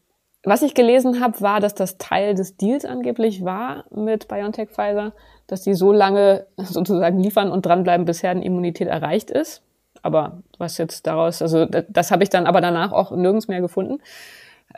was 0.43 0.63
ich 0.63 0.75
gelesen 0.75 1.21
habe, 1.21 1.41
war, 1.43 1.61
dass 1.61 1.75
das 1.75 1.99
Teil 1.99 2.35
des 2.35 2.57
Deals 2.57 2.87
angeblich 2.87 3.45
war 3.45 3.85
mit 3.91 4.27
BioNTech 4.27 4.71
Pfizer, 4.71 5.13
dass 5.47 5.63
die 5.63 5.75
so 5.75 5.93
lange 5.93 6.47
sozusagen 6.57 7.21
liefern 7.21 7.53
und 7.53 7.67
dranbleiben, 7.67 8.07
bis 8.07 8.23
Herdenimmunität 8.23 8.89
erreicht 8.89 9.31
ist. 9.31 9.63
Aber 10.03 10.43
was 10.59 10.79
jetzt 10.79 11.07
daraus, 11.07 11.43
also 11.43 11.67
das, 11.67 11.85
das 11.89 12.11
habe 12.11 12.23
ich 12.23 12.31
dann 12.31 12.47
aber 12.47 12.63
danach 12.63 12.93
auch 12.93 13.11
nirgends 13.11 13.49
mehr 13.49 13.61
gefunden. 13.61 13.99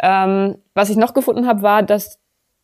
Ähm, 0.03 0.57
was 0.75 0.91
ich 0.91 0.97
noch 0.97 1.15
gefunden 1.15 1.47
habe, 1.47 1.63
war, 1.63 1.85
dass 1.85 2.19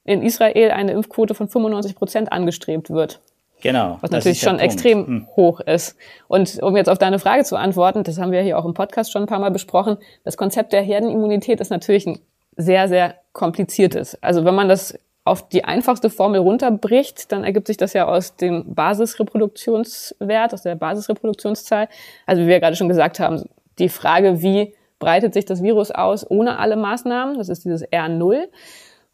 in 0.05 0.21
Israel 0.21 0.73
eine 0.73 0.93
Impfquote 0.93 1.35
von 1.35 1.49
95 1.49 1.95
Prozent 1.95 2.33
angestrebt 2.33 2.91
wird. 2.91 3.21
Genau. 3.63 3.99
Was 4.01 4.11
natürlich 4.11 4.41
schon 4.41 4.59
extrem 4.59 5.07
hm. 5.07 5.29
hoch 5.37 5.61
ist. 5.61 5.97
Und 6.29 6.61
um 6.63 6.77
jetzt 6.77 6.89
auf 6.89 6.99
deine 6.99 7.19
Frage 7.19 7.45
zu 7.45 7.57
antworten, 7.57 8.03
das 8.03 8.19
haben 8.19 8.33
wir 8.33 8.43
hier 8.43 8.59
auch 8.59 8.65
im 8.65 8.75
Podcast 8.75 9.13
schon 9.13 9.23
ein 9.23 9.29
paar 9.29 9.39
Mal 9.39 9.53
besprochen, 9.53 9.97
das 10.25 10.37
Konzept 10.37 10.73
der 10.73 10.83
Herdenimmunität 10.83 11.61
ist 11.61 11.71
natürlich 11.71 12.07
ein 12.07 12.19
sehr, 12.57 12.89
sehr 12.89 13.15
kompliziertes. 13.33 14.21
Also 14.23 14.45
wenn 14.45 14.55
man 14.55 14.69
das 14.69 14.99
auf 15.25 15.49
die 15.49 15.65
einfachste 15.65 16.11
Formel 16.11 16.41
runterbricht, 16.41 17.31
dann 17.31 17.45
ergibt 17.45 17.69
sich 17.69 17.77
das 17.77 17.93
ja 17.93 18.07
aus 18.07 18.35
dem 18.35 18.75
Basisreproduktionswert, 18.75 20.53
aus 20.53 20.63
der 20.63 20.75
Basisreproduktionszahl. 20.75 21.89
Also 22.27 22.43
wie 22.43 22.49
wir 22.49 22.59
gerade 22.59 22.75
schon 22.75 22.89
gesagt 22.89 23.21
haben, 23.21 23.45
die 23.79 23.89
Frage, 23.89 24.43
wie 24.43 24.75
breitet 24.99 25.35
sich 25.35 25.45
das 25.45 25.63
Virus 25.63 25.93
aus 25.93 26.29
ohne 26.29 26.59
alle 26.59 26.77
Maßnahmen, 26.77 27.39
das 27.39 27.49
ist 27.49 27.65
dieses 27.65 27.87
R0. 27.89 28.49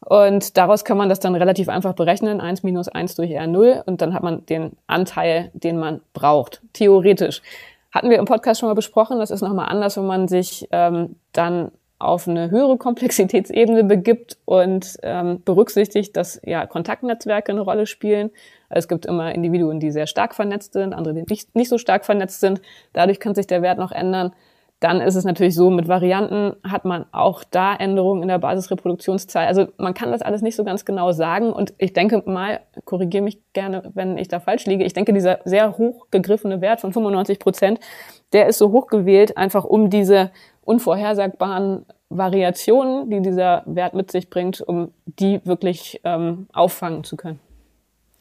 Und 0.01 0.57
daraus 0.57 0.85
kann 0.85 0.97
man 0.97 1.09
das 1.09 1.19
dann 1.19 1.35
relativ 1.35 1.67
einfach 1.67 1.93
berechnen, 1.93 2.39
1 2.39 2.63
minus 2.63 2.87
1 2.87 3.15
durch 3.15 3.31
R0 3.31 3.83
und 3.85 4.01
dann 4.01 4.13
hat 4.13 4.23
man 4.23 4.45
den 4.45 4.71
Anteil, 4.87 5.51
den 5.53 5.77
man 5.77 6.01
braucht, 6.13 6.61
theoretisch. 6.73 7.41
Hatten 7.91 8.09
wir 8.09 8.17
im 8.17 8.25
Podcast 8.25 8.59
schon 8.59 8.69
mal 8.69 8.75
besprochen, 8.75 9.19
das 9.19 9.31
ist 9.31 9.41
nochmal 9.41 9.67
anders, 9.67 9.97
wenn 9.97 10.05
man 10.05 10.27
sich 10.27 10.67
ähm, 10.71 11.15
dann 11.33 11.71
auf 11.99 12.29
eine 12.29 12.49
höhere 12.49 12.77
Komplexitätsebene 12.77 13.83
begibt 13.83 14.37
und 14.45 14.97
ähm, 15.03 15.41
berücksichtigt, 15.43 16.15
dass 16.15 16.39
ja 16.45 16.65
Kontaktnetzwerke 16.65 17.51
eine 17.51 17.59
Rolle 17.59 17.85
spielen. 17.85 18.31
Es 18.69 18.87
gibt 18.87 19.05
immer 19.05 19.35
Individuen, 19.35 19.81
die 19.81 19.91
sehr 19.91 20.07
stark 20.07 20.33
vernetzt 20.33 20.73
sind, 20.73 20.93
andere, 20.93 21.13
die 21.13 21.25
nicht, 21.29 21.53
nicht 21.55 21.67
so 21.67 21.77
stark 21.77 22.05
vernetzt 22.05 22.39
sind. 22.39 22.61
Dadurch 22.93 23.19
kann 23.19 23.35
sich 23.35 23.47
der 23.47 23.61
Wert 23.61 23.79
noch 23.79 23.91
ändern. 23.91 24.31
Dann 24.79 25.01
ist 25.01 25.15
es 25.15 25.25
natürlich 25.25 25.55
so, 25.55 25.69
mit 25.69 25.89
Varianten 25.89 26.55
hat 26.63 26.85
man 26.85 27.05
auch 27.11 27.43
da 27.43 27.75
Änderungen 27.75 28.21
in 28.21 28.29
der 28.29 28.39
Basisreproduktionszahl. 28.39 29.45
Also 29.45 29.67
man 29.77 29.93
kann 29.93 30.11
das 30.11 30.21
alles 30.21 30.41
nicht 30.41 30.55
so 30.55 30.63
ganz 30.63 30.85
genau 30.85 31.11
sagen. 31.11 31.51
Und 31.51 31.73
ich 31.77 31.91
denke 31.91 32.23
mal, 32.25 32.61
korrigiere 32.85 33.23
mich 33.23 33.41
gerne, 33.51 33.91
wenn 33.93 34.17
ich 34.17 34.29
da 34.29 34.39
falsch 34.39 34.65
liege, 34.65 34.85
ich 34.85 34.93
denke, 34.93 35.11
dieser 35.11 35.39
sehr 35.43 35.77
hoch 35.77 36.07
gegriffene 36.11 36.61
Wert 36.61 36.79
von 36.79 36.93
95 36.93 37.39
Prozent, 37.39 37.79
der 38.31 38.47
ist 38.47 38.57
so 38.57 38.71
hoch 38.71 38.87
gewählt, 38.87 39.35
einfach 39.37 39.65
um 39.65 39.89
diese 39.89 40.31
unvorhersagbaren 40.63 41.85
Variationen, 42.09 43.09
die 43.09 43.21
dieser 43.21 43.63
Wert 43.65 43.93
mit 43.93 44.11
sich 44.11 44.29
bringt, 44.29 44.61
um 44.61 44.93
die 45.05 45.41
wirklich 45.45 45.99
ähm, 46.05 46.47
auffangen 46.53 47.03
zu 47.03 47.17
können. 47.17 47.39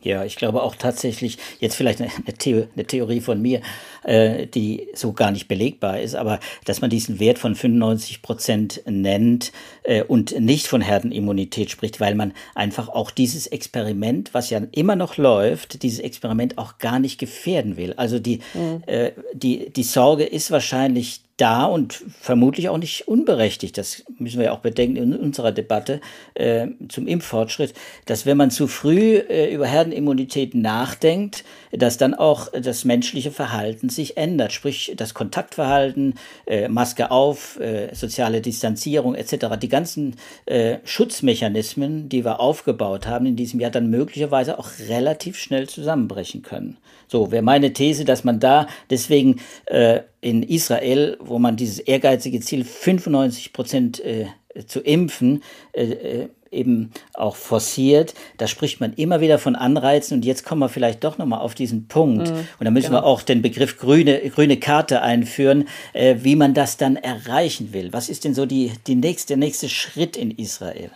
Ja, 0.00 0.24
ich 0.24 0.36
glaube 0.36 0.62
auch 0.62 0.76
tatsächlich, 0.76 1.38
jetzt 1.58 1.74
vielleicht 1.74 2.00
eine, 2.00 2.10
Theo 2.38 2.68
eine 2.74 2.86
Theorie 2.86 3.20
von 3.20 3.42
mir, 3.42 3.60
äh, 4.04 4.46
die 4.46 4.88
so 4.94 5.12
gar 5.12 5.32
nicht 5.32 5.48
belegbar 5.48 6.00
ist, 6.00 6.14
aber 6.14 6.38
dass 6.64 6.80
man 6.80 6.88
diesen 6.88 7.18
Wert 7.18 7.38
von 7.38 7.56
95 7.56 8.22
Prozent 8.22 8.82
nennt 8.86 9.50
äh, 9.82 10.04
und 10.04 10.38
nicht 10.38 10.68
von 10.68 10.82
Herdenimmunität 10.82 11.70
spricht, 11.70 11.98
weil 11.98 12.14
man 12.14 12.32
einfach 12.54 12.88
auch 12.88 13.10
dieses 13.10 13.48
Experiment, 13.48 14.34
was 14.34 14.50
ja 14.50 14.60
immer 14.70 14.94
noch 14.94 15.16
läuft, 15.16 15.82
dieses 15.82 15.98
Experiment 15.98 16.58
auch 16.58 16.78
gar 16.78 17.00
nicht 17.00 17.18
gefährden 17.18 17.76
will. 17.76 17.94
Also 17.94 18.20
die, 18.20 18.38
mhm. 18.54 18.84
äh, 18.86 19.10
die, 19.32 19.70
die 19.70 19.82
Sorge 19.82 20.24
ist 20.24 20.52
wahrscheinlich 20.52 21.22
da 21.38 21.64
und 21.64 22.04
vermutlich 22.20 22.68
auch 22.68 22.78
nicht 22.78 23.08
unberechtigt, 23.08 23.78
das 23.78 24.04
müssen 24.18 24.38
wir 24.38 24.46
ja 24.46 24.52
auch 24.52 24.58
bedenken 24.58 24.96
in 24.96 25.16
unserer 25.16 25.52
Debatte 25.52 26.00
äh, 26.34 26.66
zum 26.88 27.06
Impffortschritt, 27.06 27.74
dass 28.06 28.26
wenn 28.26 28.36
man 28.36 28.50
zu 28.50 28.66
früh 28.66 29.16
äh, 29.16 29.54
über 29.54 29.66
Herdenimmunität 29.66 30.54
nachdenkt, 30.54 31.44
dass 31.72 31.96
dann 31.96 32.14
auch 32.14 32.48
das 32.52 32.84
menschliche 32.84 33.30
Verhalten 33.30 33.88
sich 33.88 34.16
ändert, 34.16 34.52
sprich 34.52 34.92
das 34.96 35.14
Kontaktverhalten, 35.14 36.14
äh, 36.46 36.68
Maske 36.68 37.10
auf, 37.10 37.58
äh, 37.60 37.94
soziale 37.94 38.40
Distanzierung 38.40 39.14
etc., 39.14 39.56
die 39.60 39.68
ganzen 39.68 40.16
äh, 40.46 40.78
Schutzmechanismen, 40.84 42.08
die 42.08 42.24
wir 42.24 42.40
aufgebaut 42.40 43.06
haben 43.06 43.26
in 43.26 43.36
diesem 43.36 43.60
Jahr, 43.60 43.70
dann 43.70 43.90
möglicherweise 43.90 44.58
auch 44.58 44.70
relativ 44.88 45.38
schnell 45.38 45.68
zusammenbrechen 45.68 46.42
können. 46.42 46.78
So 47.08 47.32
wäre 47.32 47.42
meine 47.42 47.72
These, 47.72 48.04
dass 48.04 48.22
man 48.22 48.38
da 48.38 48.68
deswegen 48.90 49.40
äh, 49.66 50.00
in 50.20 50.42
Israel, 50.42 51.16
wo 51.20 51.38
man 51.38 51.56
dieses 51.56 51.78
ehrgeizige 51.78 52.40
Ziel 52.40 52.64
95 52.64 53.52
Prozent 53.52 54.00
äh, 54.00 54.26
zu 54.66 54.80
impfen, 54.80 55.42
äh, 55.72 55.84
äh, 55.84 56.28
eben 56.50 56.92
auch 57.14 57.36
forciert. 57.36 58.14
Da 58.38 58.46
spricht 58.46 58.80
man 58.80 58.94
immer 58.94 59.20
wieder 59.20 59.38
von 59.38 59.54
Anreizen 59.54 60.16
und 60.16 60.24
jetzt 60.24 60.44
kommen 60.44 60.60
wir 60.60 60.68
vielleicht 60.68 61.04
doch 61.04 61.18
nochmal 61.18 61.40
auf 61.40 61.54
diesen 61.54 61.88
Punkt. 61.88 62.30
Mhm, 62.30 62.48
und 62.58 62.64
da 62.64 62.70
müssen 62.70 62.88
genau. 62.88 63.02
wir 63.02 63.04
auch 63.04 63.22
den 63.22 63.42
Begriff 63.42 63.78
grüne, 63.78 64.20
grüne 64.30 64.56
Karte 64.56 65.02
einführen, 65.02 65.68
äh, 65.92 66.16
wie 66.20 66.36
man 66.36 66.54
das 66.54 66.76
dann 66.76 66.96
erreichen 66.96 67.72
will. 67.72 67.92
Was 67.92 68.08
ist 68.08 68.24
denn 68.24 68.34
so 68.34 68.46
die, 68.46 68.72
die 68.86 68.94
nächste, 68.94 69.28
der 69.28 69.36
nächste 69.38 69.68
Schritt 69.68 70.16
in 70.16 70.30
Israel? 70.30 70.90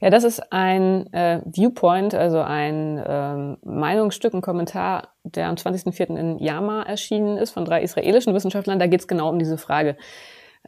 Ja, 0.00 0.10
das 0.10 0.24
ist 0.24 0.52
ein 0.52 1.12
äh, 1.12 1.40
Viewpoint, 1.46 2.14
also 2.14 2.40
ein 2.40 3.02
ähm, 3.06 3.56
Meinungsstück, 3.64 4.34
ein 4.34 4.42
Kommentar, 4.42 5.08
der 5.24 5.48
am 5.48 5.54
20.04. 5.54 6.16
in 6.16 6.38
Yama 6.38 6.82
erschienen 6.82 7.38
ist 7.38 7.52
von 7.52 7.64
drei 7.64 7.82
israelischen 7.82 8.34
Wissenschaftlern. 8.34 8.78
Da 8.78 8.86
geht 8.86 9.00
es 9.00 9.08
genau 9.08 9.30
um 9.30 9.38
diese 9.38 9.58
Frage. 9.58 9.96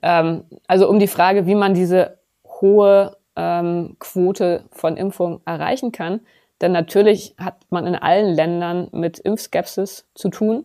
Ähm, 0.02 0.44
also 0.66 0.88
um 0.88 0.98
die 0.98 1.08
Frage, 1.08 1.46
wie 1.46 1.54
man 1.54 1.74
diese 1.74 2.18
hohe 2.46 3.16
ähm, 3.36 3.96
Quote 3.98 4.64
von 4.72 4.96
Impfung 4.96 5.40
erreichen 5.44 5.92
kann. 5.92 6.20
Denn 6.60 6.72
natürlich 6.72 7.34
hat 7.38 7.56
man 7.70 7.86
in 7.86 7.94
allen 7.94 8.34
Ländern 8.34 8.88
mit 8.92 9.18
Impfskepsis 9.18 10.08
zu 10.14 10.28
tun. 10.28 10.64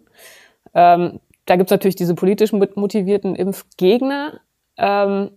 Ähm, 0.73 1.19
da 1.45 1.56
gibt 1.56 1.67
es 1.67 1.71
natürlich 1.71 1.95
diese 1.95 2.15
politisch 2.15 2.52
motivierten 2.54 3.36
Impfgegner. 3.36 4.39
Ähm, 4.78 5.32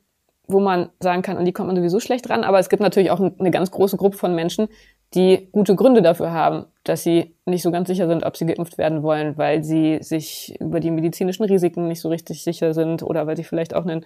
wo 0.48 0.60
man 0.60 0.90
sagen 1.00 1.22
kann, 1.22 1.36
an 1.36 1.44
die 1.44 1.52
kommt 1.52 1.68
man 1.68 1.76
sowieso 1.76 2.00
schlecht 2.00 2.28
ran. 2.30 2.44
Aber 2.44 2.58
es 2.58 2.68
gibt 2.68 2.82
natürlich 2.82 3.10
auch 3.10 3.20
eine 3.20 3.50
ganz 3.50 3.70
große 3.70 3.96
Gruppe 3.96 4.16
von 4.16 4.34
Menschen, 4.34 4.68
die 5.14 5.48
gute 5.52 5.74
Gründe 5.74 6.02
dafür 6.02 6.32
haben, 6.32 6.66
dass 6.84 7.02
sie 7.02 7.34
nicht 7.46 7.62
so 7.62 7.70
ganz 7.70 7.88
sicher 7.88 8.08
sind, 8.08 8.24
ob 8.24 8.36
sie 8.36 8.46
geimpft 8.46 8.78
werden 8.78 9.02
wollen, 9.02 9.38
weil 9.38 9.62
sie 9.62 9.98
sich 10.00 10.54
über 10.60 10.80
die 10.80 10.90
medizinischen 10.90 11.44
Risiken 11.44 11.88
nicht 11.88 12.00
so 12.00 12.08
richtig 12.08 12.42
sicher 12.42 12.74
sind 12.74 13.02
oder 13.02 13.26
weil 13.26 13.36
sie 13.36 13.44
vielleicht 13.44 13.74
auch 13.74 13.84
einen 13.84 14.04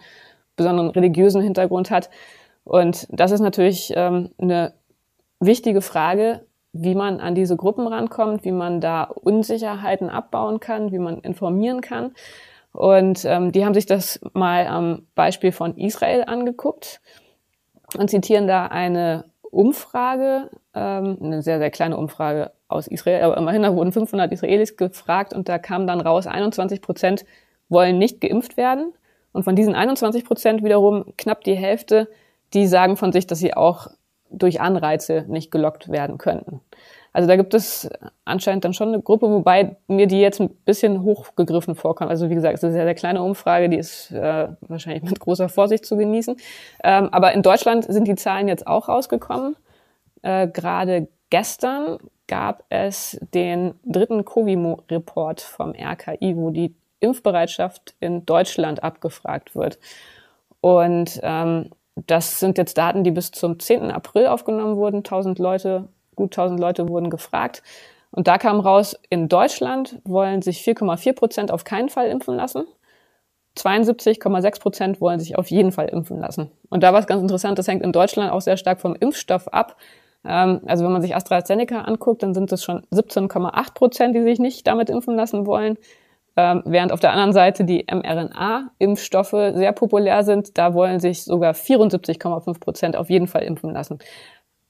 besonderen 0.57 0.90
religiösen 0.90 1.42
Hintergrund 1.42 1.90
hat. 1.90 2.11
Und 2.64 3.07
das 3.11 3.31
ist 3.31 3.40
natürlich 3.40 3.92
ähm, 3.96 4.31
eine 4.38 4.74
wichtige 5.40 5.81
Frage, 5.81 6.44
wie 6.72 6.94
man 6.94 7.18
an 7.20 7.35
diese 7.35 7.57
Gruppen 7.57 7.87
rankommt, 7.87 8.44
wie 8.44 8.53
man 8.53 8.81
da 8.81 9.05
Unsicherheiten 9.05 10.09
abbauen 10.09 10.61
kann, 10.61 10.92
wie 10.92 10.98
man 10.98 11.18
informieren 11.20 11.81
kann. 11.81 12.12
Und 12.72 13.24
ähm, 13.24 13.52
die 13.52 13.64
haben 13.64 13.74
sich 13.74 13.87
das 13.87 14.20
mal 14.33 14.66
am 14.66 15.06
Beispiel 15.14 15.52
von 15.52 15.76
Israel 15.76 16.24
angeguckt 16.26 17.00
und 17.98 18.11
zitieren 18.11 18.46
da 18.46 18.66
eine 18.66 19.24
Umfrage, 19.42 20.50
ähm, 20.74 21.18
eine 21.20 21.42
sehr, 21.42 21.59
sehr 21.59 21.70
kleine 21.70 21.96
Umfrage 21.96 22.52
aus 22.68 22.87
Israel, 22.87 23.24
aber 23.24 23.37
immerhin, 23.37 23.62
da 23.62 23.74
wurden 23.74 23.90
500 23.90 24.30
Israelis 24.30 24.76
gefragt 24.76 25.33
und 25.33 25.48
da 25.48 25.59
kam 25.59 25.87
dann 25.87 26.00
raus, 26.00 26.26
21 26.26 26.80
Prozent 26.80 27.24
wollen 27.68 27.98
nicht 27.98 28.20
geimpft 28.20 28.56
werden. 28.56 28.92
Und 29.33 29.44
von 29.44 29.56
diesen 29.56 29.74
21 29.74 30.24
Prozent 30.24 30.64
wiederum 30.64 31.14
knapp 31.16 31.42
die 31.44 31.54
Hälfte, 31.54 32.09
die 32.52 32.66
sagen 32.66 32.96
von 32.96 33.12
sich, 33.12 33.26
dass 33.26 33.38
sie 33.38 33.54
auch 33.54 33.88
durch 34.30 34.61
Anreize 34.61 35.24
nicht 35.28 35.50
gelockt 35.50 35.88
werden 35.90 36.18
könnten. 36.18 36.61
Also 37.12 37.26
da 37.26 37.36
gibt 37.36 37.54
es 37.54 37.88
anscheinend 38.24 38.64
dann 38.64 38.72
schon 38.72 38.88
eine 38.88 39.02
Gruppe, 39.02 39.28
wobei 39.28 39.76
mir 39.88 40.06
die 40.06 40.20
jetzt 40.20 40.40
ein 40.40 40.50
bisschen 40.64 41.02
hochgegriffen 41.02 41.74
vorkommt. 41.74 42.10
Also 42.10 42.30
wie 42.30 42.34
gesagt, 42.34 42.54
es 42.54 42.60
ist 42.60 42.64
eine 42.64 42.72
sehr, 42.72 42.84
sehr 42.84 42.94
kleine 42.94 43.22
Umfrage, 43.22 43.68
die 43.68 43.78
ist 43.78 44.12
äh, 44.12 44.48
wahrscheinlich 44.60 45.02
mit 45.02 45.18
großer 45.18 45.48
Vorsicht 45.48 45.84
zu 45.84 45.96
genießen. 45.96 46.36
Ähm, 46.84 47.08
aber 47.10 47.32
in 47.32 47.42
Deutschland 47.42 47.84
sind 47.84 48.06
die 48.06 48.14
Zahlen 48.14 48.46
jetzt 48.46 48.66
auch 48.66 48.88
rausgekommen. 48.88 49.56
Äh, 50.22 50.48
Gerade 50.48 51.08
gestern 51.30 51.98
gab 52.28 52.64
es 52.68 53.18
den 53.34 53.74
dritten 53.84 54.24
Covimo-Report 54.24 55.40
vom 55.40 55.74
RKI, 55.74 56.36
wo 56.36 56.50
die 56.50 56.76
Impfbereitschaft 57.00 57.94
in 57.98 58.24
Deutschland 58.24 58.84
abgefragt 58.84 59.56
wird. 59.56 59.80
Und 60.60 61.18
ähm, 61.22 61.70
das 62.06 62.38
sind 62.38 62.56
jetzt 62.56 62.78
Daten, 62.78 63.02
die 63.02 63.10
bis 63.10 63.32
zum 63.32 63.58
10. 63.58 63.90
April 63.90 64.28
aufgenommen 64.28 64.76
wurden. 64.76 64.98
1000 64.98 65.38
Leute 65.38 65.88
gut 66.20 66.33
1000 66.33 66.61
Leute 66.61 66.88
wurden 66.88 67.11
gefragt. 67.11 67.62
Und 68.11 68.28
da 68.28 68.38
kam 68.38 68.61
raus, 68.61 68.96
in 69.09 69.28
Deutschland 69.28 70.00
wollen 70.04 70.42
sich 70.42 70.62
4,4 70.62 71.14
Prozent 71.14 71.50
auf 71.50 71.64
keinen 71.64 71.88
Fall 71.88 72.09
impfen 72.09 72.37
lassen. 72.37 72.64
72,6 73.56 74.61
Prozent 74.61 75.00
wollen 75.00 75.18
sich 75.18 75.37
auf 75.37 75.50
jeden 75.50 75.72
Fall 75.72 75.88
impfen 75.88 76.18
lassen. 76.20 76.50
Und 76.68 76.83
da 76.83 76.92
war 76.92 77.00
es 77.00 77.06
ganz 77.06 77.22
interessant, 77.22 77.59
das 77.59 77.68
hängt 77.68 77.83
in 77.83 77.92
Deutschland 77.92 78.33
auch 78.33 78.40
sehr 78.40 78.56
stark 78.56 78.80
vom 78.80 78.94
Impfstoff 78.94 79.48
ab. 79.48 79.76
Ähm, 80.24 80.61
also 80.66 80.85
wenn 80.85 80.92
man 80.92 81.02
sich 81.02 81.16
AstraZeneca 81.16 81.83
anguckt, 81.83 82.22
dann 82.22 82.35
sind 82.35 82.52
es 82.52 82.62
schon 82.62 82.83
17,8 82.92 83.74
Prozent, 83.74 84.14
die 84.14 84.22
sich 84.22 84.38
nicht 84.38 84.66
damit 84.66 84.90
impfen 84.90 85.16
lassen 85.16 85.46
wollen. 85.46 85.78
Ähm, 86.37 86.62
während 86.64 86.92
auf 86.92 87.00
der 87.00 87.11
anderen 87.11 87.33
Seite 87.33 87.64
die 87.64 87.87
mRNA-Impfstoffe 87.90 89.30
sehr 89.30 89.72
populär 89.72 90.22
sind, 90.22 90.56
da 90.56 90.74
wollen 90.74 91.00
sich 91.00 91.24
sogar 91.24 91.54
74,5 91.54 92.61
Prozent 92.61 92.96
auf 92.96 93.11
jeden 93.11 93.26
Fall 93.26 93.42
impfen 93.42 93.72
lassen. 93.72 93.98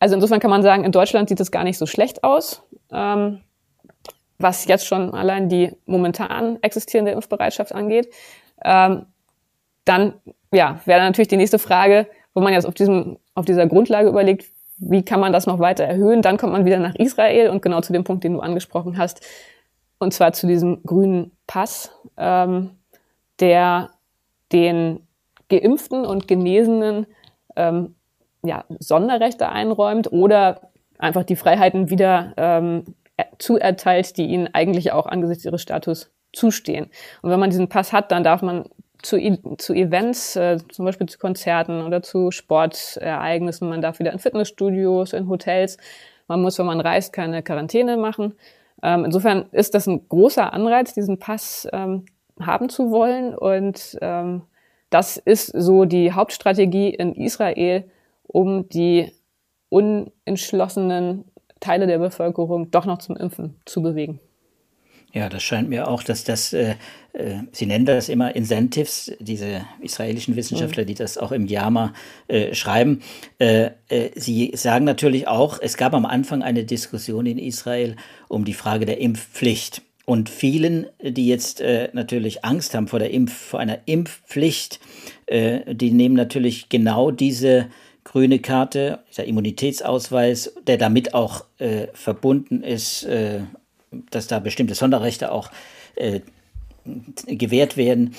Also 0.00 0.16
insofern 0.16 0.40
kann 0.40 0.50
man 0.50 0.62
sagen, 0.62 0.84
in 0.84 0.92
Deutschland 0.92 1.28
sieht 1.28 1.38
es 1.40 1.52
gar 1.52 1.62
nicht 1.62 1.78
so 1.78 1.86
schlecht 1.86 2.24
aus, 2.24 2.62
ähm, 2.90 3.42
was 4.38 4.64
jetzt 4.64 4.86
schon 4.86 5.14
allein 5.14 5.48
die 5.48 5.72
momentan 5.84 6.58
existierende 6.62 7.12
Impfbereitschaft 7.12 7.72
angeht. 7.72 8.12
Ähm, 8.64 9.06
dann 9.84 10.14
ja, 10.52 10.80
wäre 10.86 11.02
natürlich 11.02 11.28
die 11.28 11.36
nächste 11.36 11.58
Frage, 11.58 12.08
wo 12.34 12.40
man 12.40 12.52
jetzt 12.52 12.64
auf, 12.64 12.74
diesem, 12.74 13.18
auf 13.34 13.44
dieser 13.44 13.66
Grundlage 13.66 14.08
überlegt, 14.08 14.46
wie 14.78 15.04
kann 15.04 15.20
man 15.20 15.32
das 15.32 15.46
noch 15.46 15.58
weiter 15.58 15.84
erhöhen? 15.84 16.22
Dann 16.22 16.38
kommt 16.38 16.54
man 16.54 16.64
wieder 16.64 16.78
nach 16.78 16.94
Israel 16.94 17.50
und 17.50 17.60
genau 17.60 17.82
zu 17.82 17.92
dem 17.92 18.02
Punkt, 18.04 18.24
den 18.24 18.32
du 18.32 18.40
angesprochen 18.40 18.96
hast, 18.96 19.20
und 19.98 20.14
zwar 20.14 20.32
zu 20.32 20.46
diesem 20.46 20.82
grünen 20.84 21.32
Pass, 21.46 21.92
ähm, 22.16 22.70
der 23.38 23.90
den 24.50 25.06
Geimpften 25.50 26.06
und 26.06 26.26
Genesenen 26.26 27.06
ähm, 27.56 27.96
ja, 28.42 28.64
Sonderrechte 28.78 29.48
einräumt 29.48 30.12
oder 30.12 30.70
einfach 30.98 31.24
die 31.24 31.36
Freiheiten 31.36 31.90
wieder 31.90 32.34
ähm, 32.36 32.84
zuerteilt, 33.38 34.16
die 34.16 34.26
ihnen 34.26 34.48
eigentlich 34.52 34.92
auch 34.92 35.06
angesichts 35.06 35.44
ihres 35.44 35.62
Status 35.62 36.10
zustehen. 36.32 36.90
Und 37.22 37.30
wenn 37.30 37.40
man 37.40 37.50
diesen 37.50 37.68
Pass 37.68 37.92
hat, 37.92 38.12
dann 38.12 38.24
darf 38.24 38.42
man 38.42 38.64
zu, 39.02 39.18
zu 39.58 39.74
Events, 39.74 40.36
äh, 40.36 40.58
zum 40.70 40.84
Beispiel 40.84 41.08
zu 41.08 41.18
Konzerten 41.18 41.82
oder 41.82 42.02
zu 42.02 42.30
Sportereignissen, 42.30 43.68
man 43.68 43.80
darf 43.80 43.98
wieder 43.98 44.12
in 44.12 44.18
Fitnessstudios, 44.18 45.12
in 45.12 45.28
Hotels. 45.28 45.78
Man 46.28 46.42
muss, 46.42 46.58
wenn 46.58 46.66
man 46.66 46.80
reist, 46.80 47.12
keine 47.12 47.42
Quarantäne 47.42 47.96
machen. 47.96 48.34
Ähm, 48.82 49.04
insofern 49.04 49.46
ist 49.52 49.74
das 49.74 49.86
ein 49.86 50.08
großer 50.08 50.52
Anreiz, 50.52 50.94
diesen 50.94 51.18
Pass 51.18 51.68
ähm, 51.72 52.04
haben 52.40 52.68
zu 52.68 52.90
wollen. 52.90 53.34
Und 53.34 53.98
ähm, 54.00 54.42
das 54.90 55.16
ist 55.16 55.46
so 55.46 55.84
die 55.84 56.12
Hauptstrategie 56.12 56.90
in 56.90 57.14
Israel, 57.14 57.84
um 58.32 58.68
die 58.68 59.12
unentschlossenen 59.68 61.24
Teile 61.60 61.86
der 61.86 61.98
Bevölkerung 61.98 62.70
doch 62.70 62.86
noch 62.86 62.98
zum 62.98 63.16
Impfen 63.16 63.56
zu 63.64 63.82
bewegen. 63.82 64.20
Ja, 65.12 65.28
das 65.28 65.42
scheint 65.42 65.68
mir 65.68 65.88
auch, 65.88 66.04
dass 66.04 66.22
das, 66.22 66.52
äh, 66.52 66.76
äh, 67.14 67.38
Sie 67.50 67.66
nennen 67.66 67.84
das 67.84 68.08
immer 68.08 68.36
Incentives, 68.36 69.12
diese 69.18 69.62
israelischen 69.80 70.36
Wissenschaftler, 70.36 70.84
die 70.84 70.94
das 70.94 71.18
auch 71.18 71.32
im 71.32 71.46
JAMA 71.46 71.92
äh, 72.28 72.54
schreiben. 72.54 73.00
Äh, 73.38 73.70
äh, 73.88 74.10
Sie 74.14 74.52
sagen 74.54 74.84
natürlich 74.84 75.26
auch, 75.26 75.58
es 75.60 75.76
gab 75.76 75.94
am 75.94 76.06
Anfang 76.06 76.42
eine 76.44 76.64
Diskussion 76.64 77.26
in 77.26 77.38
Israel 77.38 77.96
um 78.28 78.44
die 78.44 78.54
Frage 78.54 78.86
der 78.86 79.00
Impfpflicht. 79.00 79.82
Und 80.06 80.28
vielen, 80.28 80.86
die 81.02 81.26
jetzt 81.26 81.60
äh, 81.60 81.88
natürlich 81.92 82.44
Angst 82.44 82.74
haben 82.74 82.86
vor, 82.86 83.00
der 83.00 83.10
Impf 83.10 83.32
vor 83.32 83.60
einer 83.60 83.78
Impfpflicht, 83.86 84.80
die 85.30 85.92
nehmen 85.92 86.16
natürlich 86.16 86.70
genau 86.70 87.12
diese 87.12 87.68
grüne 88.12 88.40
Karte, 88.40 89.00
dieser 89.08 89.24
Immunitätsausweis, 89.24 90.52
der 90.66 90.78
damit 90.78 91.14
auch 91.14 91.44
verbunden 91.94 92.62
ist, 92.62 93.06
dass 94.10 94.26
da 94.26 94.38
bestimmte 94.38 94.74
Sonderrechte 94.74 95.32
auch 95.32 95.50
äh, 95.96 96.20
gewährt 97.26 97.76
werden, 97.76 98.14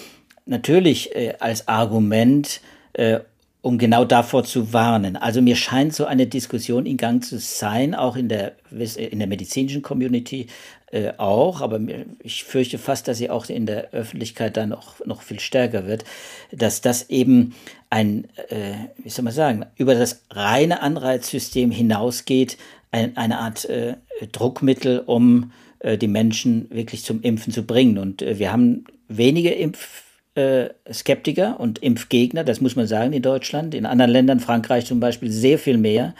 natürlich 0.45 1.15
äh, 1.15 1.33
als 1.39 1.67
Argument, 1.67 2.61
äh, 2.93 3.19
um 3.61 3.77
genau 3.77 4.05
davor 4.05 4.43
zu 4.43 4.73
warnen. 4.73 5.15
Also 5.15 5.41
mir 5.41 5.55
scheint 5.55 5.93
so 5.93 6.05
eine 6.05 6.27
Diskussion 6.27 6.85
in 6.85 6.97
Gang 6.97 7.23
zu 7.23 7.37
sein, 7.39 7.93
auch 7.93 8.15
in 8.15 8.27
der, 8.27 8.53
in 8.71 9.19
der 9.19 9.27
medizinischen 9.27 9.81
Community 9.81 10.47
äh, 10.91 11.13
auch, 11.17 11.61
aber 11.61 11.79
ich 12.21 12.43
fürchte 12.43 12.77
fast, 12.77 13.07
dass 13.07 13.17
sie 13.17 13.29
auch 13.29 13.47
in 13.47 13.65
der 13.65 13.91
Öffentlichkeit 13.91 14.57
dann 14.57 14.69
noch, 14.69 15.05
noch 15.05 15.21
viel 15.21 15.39
stärker 15.39 15.87
wird, 15.87 16.03
dass 16.51 16.81
das 16.81 17.09
eben 17.09 17.55
ein, 17.89 18.27
äh, 18.49 18.73
wie 18.97 19.09
soll 19.09 19.23
man 19.23 19.33
sagen, 19.33 19.65
über 19.77 19.95
das 19.95 20.23
reine 20.31 20.81
Anreizsystem 20.81 21.71
hinausgeht, 21.71 22.57
ein, 22.91 23.15
eine 23.15 23.39
Art 23.39 23.65
äh, 23.65 23.95
Druckmittel, 24.31 24.99
um 24.99 25.51
äh, 25.79 25.97
die 25.97 26.07
Menschen 26.07 26.67
wirklich 26.69 27.03
zum 27.03 27.21
Impfen 27.21 27.53
zu 27.53 27.63
bringen. 27.63 27.97
Und 27.97 28.21
äh, 28.21 28.37
wir 28.37 28.51
haben 28.51 28.85
wenige 29.07 29.51
Impfskeptiker 29.51 31.59
und 31.59 31.79
Impfgegner, 31.79 32.43
das 32.43 32.61
muss 32.61 32.75
man 32.75 32.87
sagen, 32.87 33.13
in 33.13 33.21
Deutschland. 33.21 33.73
In 33.73 33.85
anderen 33.85 34.11
Ländern, 34.11 34.39
Frankreich 34.39 34.85
zum 34.85 34.99
Beispiel, 34.99 35.31
sehr 35.31 35.57
viel 35.57 35.77
mehr. 35.77 36.13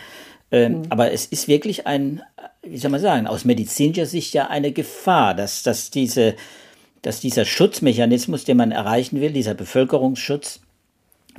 Ähm, 0.51 0.79
mhm. 0.79 0.83
Aber 0.89 1.11
es 1.11 1.25
ist 1.25 1.47
wirklich 1.47 1.87
ein, 1.87 2.21
wie 2.61 2.77
soll 2.77 2.91
man 2.91 3.01
sagen, 3.01 3.27
aus 3.27 3.45
medizinischer 3.45 4.05
Sicht 4.05 4.33
ja 4.33 4.47
eine 4.47 4.71
Gefahr, 4.71 5.33
dass, 5.33 5.63
dass, 5.63 5.89
diese, 5.89 6.35
dass 7.01 7.19
dieser 7.19 7.45
Schutzmechanismus, 7.45 8.43
den 8.43 8.57
man 8.57 8.71
erreichen 8.71 9.21
will, 9.21 9.31
dieser 9.31 9.53
Bevölkerungsschutz, 9.53 10.61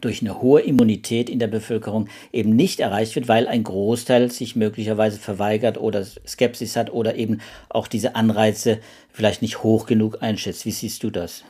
durch 0.00 0.22
eine 0.22 0.40
hohe 0.40 0.62
Immunität 0.62 1.28
in 1.28 1.38
der 1.38 1.48
Bevölkerung 1.48 2.08
eben 2.32 2.56
nicht 2.56 2.80
erreicht 2.80 3.14
wird, 3.14 3.28
weil 3.28 3.46
ein 3.46 3.62
Großteil 3.62 4.30
sich 4.30 4.56
möglicherweise 4.56 5.18
verweigert 5.18 5.78
oder 5.78 6.04
Skepsis 6.04 6.76
hat 6.76 6.92
oder 6.92 7.14
eben 7.14 7.40
auch 7.68 7.86
diese 7.86 8.16
Anreize 8.16 8.80
vielleicht 9.10 9.42
nicht 9.42 9.62
hoch 9.62 9.86
genug 9.86 10.22
einschätzt. 10.22 10.64
Wie 10.64 10.70
siehst 10.70 11.02
du 11.02 11.10
das? 11.10 11.44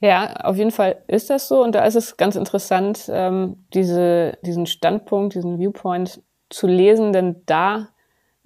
Ja, 0.00 0.34
auf 0.36 0.56
jeden 0.56 0.70
Fall 0.70 0.96
ist 1.06 1.30
das 1.30 1.48
so. 1.48 1.62
Und 1.62 1.74
da 1.74 1.84
ist 1.84 1.94
es 1.94 2.16
ganz 2.16 2.36
interessant, 2.36 3.08
ähm, 3.10 3.56
diese, 3.72 4.38
diesen 4.44 4.66
Standpunkt, 4.66 5.34
diesen 5.34 5.58
Viewpoint 5.58 6.20
zu 6.54 6.66
lesen, 6.66 7.12
denn 7.12 7.42
da 7.46 7.88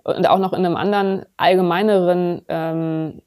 und 0.04 0.28
auch 0.28 0.38
noch 0.38 0.52
in 0.52 0.64
einem 0.64 0.76
anderen 0.76 1.26
allgemeineren 1.36 2.42
ähm, 2.48 3.22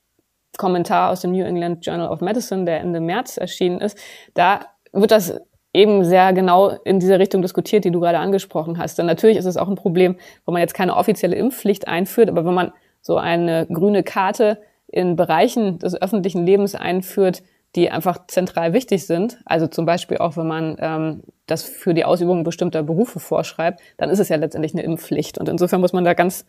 Kommentar 0.57 1.11
aus 1.11 1.21
dem 1.21 1.31
New 1.31 1.45
England 1.45 1.85
Journal 1.85 2.09
of 2.09 2.21
Medicine, 2.21 2.65
der 2.65 2.79
Ende 2.81 2.99
März 2.99 3.37
erschienen 3.37 3.79
ist, 3.79 3.97
da 4.33 4.61
wird 4.91 5.11
das 5.11 5.39
eben 5.73 6.03
sehr 6.03 6.33
genau 6.33 6.69
in 6.83 6.99
dieser 6.99 7.19
Richtung 7.19 7.41
diskutiert, 7.41 7.85
die 7.85 7.91
du 7.91 7.99
gerade 7.99 8.19
angesprochen 8.19 8.77
hast. 8.77 8.97
Denn 8.97 9.05
natürlich 9.05 9.37
ist 9.37 9.45
es 9.45 9.57
auch 9.57 9.69
ein 9.69 9.75
Problem, 9.75 10.17
wo 10.45 10.51
man 10.51 10.61
jetzt 10.61 10.73
keine 10.73 10.97
offizielle 10.97 11.35
Impfpflicht 11.35 11.87
einführt, 11.87 12.29
aber 12.29 12.45
wenn 12.45 12.53
man 12.53 12.73
so 13.01 13.17
eine 13.17 13.67
grüne 13.67 14.03
Karte 14.03 14.61
in 14.87 15.15
Bereichen 15.15 15.79
des 15.79 15.99
öffentlichen 15.99 16.45
Lebens 16.45 16.75
einführt, 16.75 17.43
die 17.75 17.89
einfach 17.89 18.27
zentral 18.27 18.73
wichtig 18.73 19.05
sind, 19.05 19.39
also 19.45 19.67
zum 19.67 19.86
Beispiel 19.86 20.17
auch, 20.17 20.36
wenn 20.36 20.47
man 20.47 20.75
ähm, 20.79 21.23
das 21.47 21.63
für 21.63 21.93
die 21.93 22.03
Ausübung 22.03 22.43
bestimmter 22.43 22.84
Berufe 22.84 23.19
vorschreibt, 23.19 23.81
dann 23.97 24.10
ist 24.10 24.19
es 24.19 24.29
ja 24.29 24.36
letztendlich 24.36 24.73
eine 24.73 24.84
Impfpflicht. 24.84 25.38
Und 25.38 25.47
insofern 25.47 25.79
muss 25.79 25.93
man 25.93 26.03
da 26.03 26.13
ganz 26.13 26.45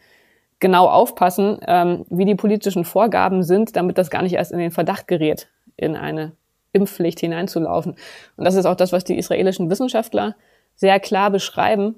genau 0.58 0.88
aufpassen, 0.88 1.58
ähm, 1.66 2.04
wie 2.10 2.24
die 2.24 2.34
politischen 2.34 2.84
Vorgaben 2.84 3.42
sind, 3.42 3.76
damit 3.76 3.98
das 3.98 4.10
gar 4.10 4.22
nicht 4.22 4.34
erst 4.34 4.52
in 4.52 4.58
den 4.58 4.70
Verdacht 4.70 5.06
gerät, 5.06 5.48
in 5.76 5.96
eine 5.96 6.32
Impfpflicht 6.72 7.20
hineinzulaufen. 7.20 7.96
Und 8.36 8.44
das 8.44 8.54
ist 8.54 8.66
auch 8.66 8.76
das, 8.76 8.92
was 8.92 9.04
die 9.04 9.18
israelischen 9.18 9.70
Wissenschaftler 9.70 10.34
sehr 10.74 10.98
klar 10.98 11.30
beschreiben, 11.30 11.96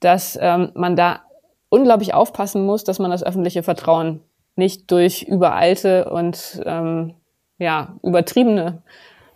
dass 0.00 0.38
ähm, 0.40 0.70
man 0.74 0.96
da 0.96 1.20
unglaublich 1.68 2.14
aufpassen 2.14 2.64
muss, 2.64 2.84
dass 2.84 2.98
man 2.98 3.10
das 3.10 3.22
öffentliche 3.22 3.62
Vertrauen 3.62 4.22
nicht 4.56 4.90
durch 4.90 5.22
überalte 5.22 6.08
und 6.10 6.62
ähm, 6.64 7.14
ja, 7.58 7.96
übertriebene 8.02 8.82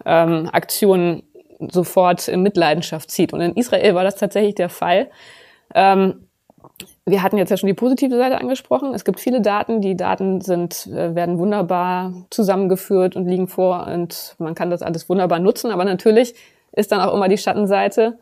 ähm, 0.04 0.48
Aktionen 0.52 1.22
sofort 1.58 2.28
in 2.28 2.42
Mitleidenschaft 2.42 3.10
zieht. 3.10 3.32
Und 3.32 3.40
in 3.40 3.54
Israel 3.54 3.94
war 3.94 4.04
das 4.04 4.16
tatsächlich 4.16 4.54
der 4.54 4.68
Fall. 4.68 5.10
Ähm, 5.74 6.26
wir 7.06 7.22
hatten 7.22 7.36
jetzt 7.36 7.50
ja 7.50 7.56
schon 7.56 7.66
die 7.66 7.74
positive 7.74 8.16
Seite 8.16 8.40
angesprochen. 8.40 8.94
Es 8.94 9.04
gibt 9.04 9.20
viele 9.20 9.40
Daten. 9.40 9.80
Die 9.80 9.96
Daten 9.96 10.40
sind, 10.40 10.86
äh, 10.86 11.14
werden 11.14 11.38
wunderbar 11.38 12.12
zusammengeführt 12.30 13.16
und 13.16 13.26
liegen 13.26 13.48
vor 13.48 13.86
und 13.86 14.36
man 14.38 14.54
kann 14.54 14.70
das 14.70 14.82
alles 14.82 15.08
wunderbar 15.08 15.38
nutzen. 15.38 15.70
Aber 15.70 15.84
natürlich 15.84 16.34
ist 16.72 16.92
dann 16.92 17.00
auch 17.00 17.14
immer 17.14 17.28
die 17.28 17.38
Schattenseite 17.38 18.18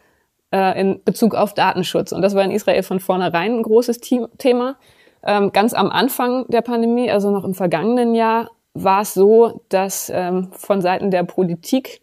äh, 0.52 0.80
in 0.80 1.02
Bezug 1.04 1.34
auf 1.34 1.54
Datenschutz. 1.54 2.12
Und 2.12 2.22
das 2.22 2.34
war 2.34 2.44
in 2.44 2.50
Israel 2.50 2.82
von 2.82 3.00
vornherein 3.00 3.58
ein 3.58 3.62
großes 3.62 4.00
Thema. 4.00 4.76
Ähm, 5.24 5.52
ganz 5.52 5.74
am 5.74 5.90
Anfang 5.90 6.46
der 6.48 6.62
Pandemie, 6.62 7.10
also 7.10 7.30
noch 7.30 7.44
im 7.44 7.54
vergangenen 7.54 8.14
Jahr, 8.14 8.50
war 8.82 9.02
es 9.02 9.14
so, 9.14 9.62
dass 9.68 10.10
ähm, 10.14 10.48
von 10.52 10.80
Seiten 10.80 11.10
der 11.10 11.24
Politik 11.24 12.00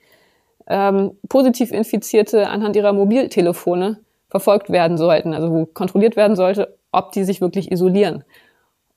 ähm, 0.67 1.17
positiv 1.29 1.71
Infizierte 1.71 2.47
anhand 2.49 2.75
ihrer 2.75 2.93
Mobiltelefone 2.93 3.99
verfolgt 4.29 4.69
werden 4.69 4.97
sollten, 4.97 5.33
also 5.33 5.51
wo 5.51 5.65
kontrolliert 5.65 6.15
werden 6.15 6.35
sollte, 6.35 6.77
ob 6.91 7.11
die 7.11 7.23
sich 7.23 7.41
wirklich 7.41 7.71
isolieren. 7.71 8.23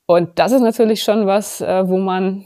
Und 0.05 0.39
das 0.39 0.51
ist 0.51 0.61
natürlich 0.61 1.03
schon 1.03 1.27
was, 1.27 1.61
äh, 1.61 1.87
wo 1.87 1.97
man 1.97 2.45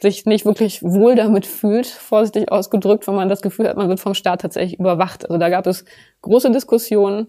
sich 0.00 0.26
nicht 0.26 0.44
wirklich 0.44 0.82
wohl 0.82 1.14
damit 1.14 1.46
fühlt, 1.46 1.86
vorsichtig 1.86 2.50
ausgedrückt, 2.52 3.06
wenn 3.06 3.14
man 3.14 3.28
das 3.28 3.42
Gefühl 3.42 3.68
hat, 3.68 3.76
man 3.76 3.88
wird 3.88 4.00
vom 4.00 4.14
Staat 4.14 4.42
tatsächlich 4.42 4.78
überwacht. 4.78 5.24
Also 5.24 5.38
da 5.38 5.48
gab 5.48 5.66
es 5.66 5.84
große 6.22 6.50
Diskussionen, 6.50 7.28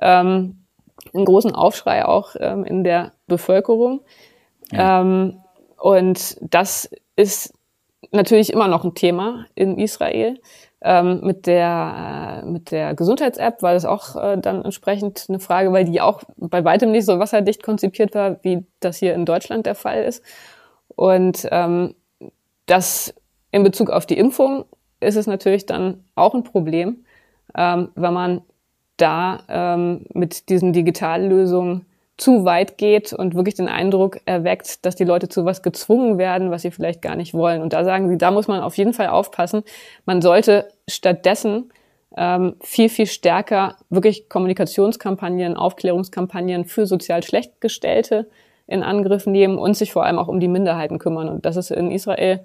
ähm, 0.00 0.64
einen 1.14 1.24
großen 1.24 1.54
Aufschrei 1.54 2.04
auch 2.04 2.34
ähm, 2.40 2.64
in 2.64 2.82
der 2.82 3.12
Bevölkerung. 3.26 4.00
Ja. 4.72 5.00
Ähm, 5.00 5.38
und 5.78 6.36
das 6.40 6.90
ist 7.16 7.54
natürlich 8.12 8.52
immer 8.52 8.68
noch 8.68 8.84
ein 8.84 8.94
Thema 8.94 9.46
in 9.54 9.78
Israel. 9.78 10.38
Ähm, 10.80 11.20
mit 11.24 11.46
der, 11.46 12.42
äh, 12.44 12.46
mit 12.46 12.70
der 12.70 12.94
Gesundheits-App 12.94 13.62
war 13.62 13.74
das 13.74 13.84
auch 13.84 14.14
äh, 14.14 14.38
dann 14.38 14.64
entsprechend 14.64 15.26
eine 15.28 15.40
Frage, 15.40 15.72
weil 15.72 15.84
die 15.84 16.00
auch 16.00 16.22
bei 16.36 16.64
weitem 16.64 16.92
nicht 16.92 17.04
so 17.04 17.18
wasserdicht 17.18 17.64
konzipiert 17.64 18.14
war, 18.14 18.42
wie 18.44 18.64
das 18.78 18.98
hier 18.98 19.14
in 19.14 19.24
Deutschland 19.24 19.66
der 19.66 19.74
Fall 19.74 20.04
ist. 20.04 20.22
Und 20.94 21.48
ähm, 21.50 21.94
das 22.66 23.14
in 23.50 23.64
Bezug 23.64 23.90
auf 23.90 24.06
die 24.06 24.18
Impfung 24.18 24.66
ist 25.00 25.16
es 25.16 25.26
natürlich 25.26 25.66
dann 25.66 26.04
auch 26.14 26.34
ein 26.34 26.44
Problem, 26.44 27.04
ähm, 27.56 27.88
wenn 27.96 28.12
man 28.12 28.42
da 28.98 29.40
ähm, 29.48 30.06
mit 30.12 30.48
diesen 30.48 30.72
Digitallösungen 30.72 31.86
zu 32.18 32.44
weit 32.44 32.78
geht 32.78 33.12
und 33.12 33.34
wirklich 33.34 33.54
den 33.54 33.68
Eindruck 33.68 34.20
erweckt, 34.26 34.84
dass 34.84 34.96
die 34.96 35.04
Leute 35.04 35.28
zu 35.28 35.44
was 35.44 35.62
gezwungen 35.62 36.18
werden, 36.18 36.50
was 36.50 36.62
sie 36.62 36.72
vielleicht 36.72 37.00
gar 37.00 37.14
nicht 37.14 37.32
wollen. 37.32 37.62
Und 37.62 37.72
da 37.72 37.84
sagen 37.84 38.08
sie, 38.08 38.18
da 38.18 38.32
muss 38.32 38.48
man 38.48 38.60
auf 38.60 38.76
jeden 38.76 38.92
Fall 38.92 39.06
aufpassen. 39.06 39.62
Man 40.04 40.20
sollte 40.20 40.68
stattdessen 40.88 41.72
ähm, 42.16 42.56
viel, 42.60 42.88
viel 42.88 43.06
stärker 43.06 43.76
wirklich 43.88 44.28
Kommunikationskampagnen, 44.28 45.56
Aufklärungskampagnen 45.56 46.64
für 46.64 46.86
sozial 46.86 47.22
Schlechtgestellte 47.22 48.28
in 48.66 48.82
Angriff 48.82 49.26
nehmen 49.26 49.56
und 49.56 49.76
sich 49.76 49.92
vor 49.92 50.04
allem 50.04 50.18
auch 50.18 50.28
um 50.28 50.40
die 50.40 50.48
Minderheiten 50.48 50.98
kümmern. 50.98 51.28
Und 51.28 51.46
das 51.46 51.56
ist 51.56 51.70
in 51.70 51.92
Israel 51.92 52.40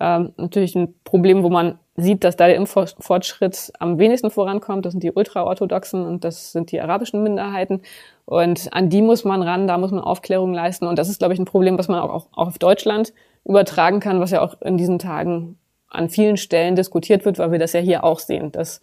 ähm, 0.00 0.32
natürlich 0.36 0.74
ein 0.74 0.94
Problem, 1.04 1.42
wo 1.42 1.50
man 1.50 1.78
sieht, 1.96 2.24
dass 2.24 2.36
da 2.36 2.46
der 2.46 2.56
Impffortschritt 2.56 3.72
am 3.78 3.98
wenigsten 3.98 4.30
vorankommt. 4.30 4.86
Das 4.86 4.92
sind 4.92 5.02
die 5.02 5.12
Ultraorthodoxen 5.12 6.04
und 6.06 6.24
das 6.24 6.52
sind 6.52 6.72
die 6.72 6.80
arabischen 6.80 7.22
Minderheiten. 7.22 7.82
Und 8.24 8.72
an 8.72 8.88
die 8.88 9.02
muss 9.02 9.24
man 9.24 9.42
ran, 9.42 9.66
da 9.66 9.76
muss 9.76 9.90
man 9.90 10.00
Aufklärung 10.00 10.54
leisten. 10.54 10.86
Und 10.86 10.98
das 10.98 11.08
ist, 11.08 11.18
glaube 11.18 11.34
ich, 11.34 11.40
ein 11.40 11.44
Problem, 11.44 11.76
was 11.78 11.88
man 11.88 12.00
auch, 12.00 12.28
auch 12.32 12.46
auf 12.48 12.58
Deutschland 12.58 13.12
übertragen 13.44 14.00
kann, 14.00 14.20
was 14.20 14.30
ja 14.30 14.40
auch 14.40 14.60
in 14.62 14.78
diesen 14.78 14.98
Tagen 14.98 15.58
an 15.88 16.08
vielen 16.08 16.38
Stellen 16.38 16.76
diskutiert 16.76 17.24
wird, 17.24 17.38
weil 17.38 17.52
wir 17.52 17.58
das 17.58 17.74
ja 17.74 17.80
hier 17.80 18.04
auch 18.04 18.18
sehen, 18.18 18.50
dass 18.52 18.80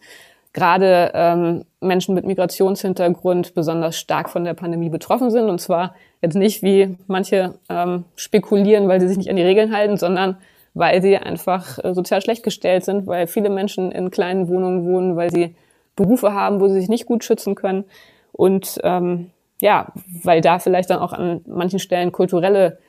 gerade 0.53 1.11
ähm, 1.13 1.65
Menschen 1.79 2.15
mit 2.15 2.25
Migrationshintergrund 2.25 3.53
besonders 3.53 3.97
stark 3.97 4.29
von 4.29 4.43
der 4.43 4.53
Pandemie 4.53 4.89
betroffen 4.89 5.31
sind. 5.31 5.49
Und 5.49 5.59
zwar 5.59 5.95
jetzt 6.21 6.35
nicht, 6.35 6.61
wie 6.61 6.97
manche 7.07 7.55
ähm, 7.69 8.05
spekulieren, 8.15 8.87
weil 8.87 8.99
sie 8.99 9.07
sich 9.07 9.17
nicht 9.17 9.29
an 9.29 9.35
die 9.35 9.43
Regeln 9.43 9.75
halten, 9.75 9.97
sondern 9.97 10.37
weil 10.73 11.01
sie 11.01 11.17
einfach 11.17 11.79
äh, 11.83 11.93
sozial 11.93 12.21
schlecht 12.21 12.43
gestellt 12.43 12.85
sind, 12.85 13.07
weil 13.07 13.27
viele 13.27 13.49
Menschen 13.49 13.91
in 13.91 14.11
kleinen 14.11 14.47
Wohnungen 14.47 14.85
wohnen, 14.85 15.15
weil 15.15 15.31
sie 15.31 15.55
Berufe 15.95 16.33
haben, 16.33 16.59
wo 16.61 16.67
sie 16.67 16.79
sich 16.79 16.89
nicht 16.89 17.05
gut 17.05 17.23
schützen 17.23 17.55
können 17.55 17.85
und 18.31 18.79
ähm, 18.83 19.31
ja, 19.61 19.91
weil 20.23 20.41
da 20.41 20.59
vielleicht 20.59 20.89
dann 20.89 20.99
auch 20.99 21.13
an 21.13 21.41
manchen 21.45 21.79
Stellen 21.79 22.11
kulturelle 22.11 22.79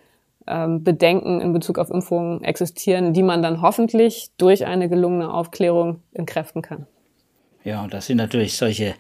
ähm, 0.46 0.84
Bedenken 0.84 1.40
in 1.40 1.52
Bezug 1.52 1.78
auf 1.78 1.90
Impfungen 1.90 2.42
existieren, 2.44 3.12
die 3.12 3.22
man 3.22 3.42
dann 3.42 3.62
hoffentlich 3.62 4.30
durch 4.36 4.66
eine 4.66 4.88
gelungene 4.88 5.32
Aufklärung 5.32 6.02
entkräften 6.12 6.62
kann. 6.62 6.86
Ja, 7.64 7.82
und 7.82 7.92
das 7.92 8.06
sind 8.06 8.16
natürlich 8.16 8.56
solche 8.56 8.94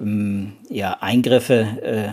ähm, 0.00 0.52
ja, 0.68 0.98
Eingriffe, 1.00 1.66
äh, 1.82 2.08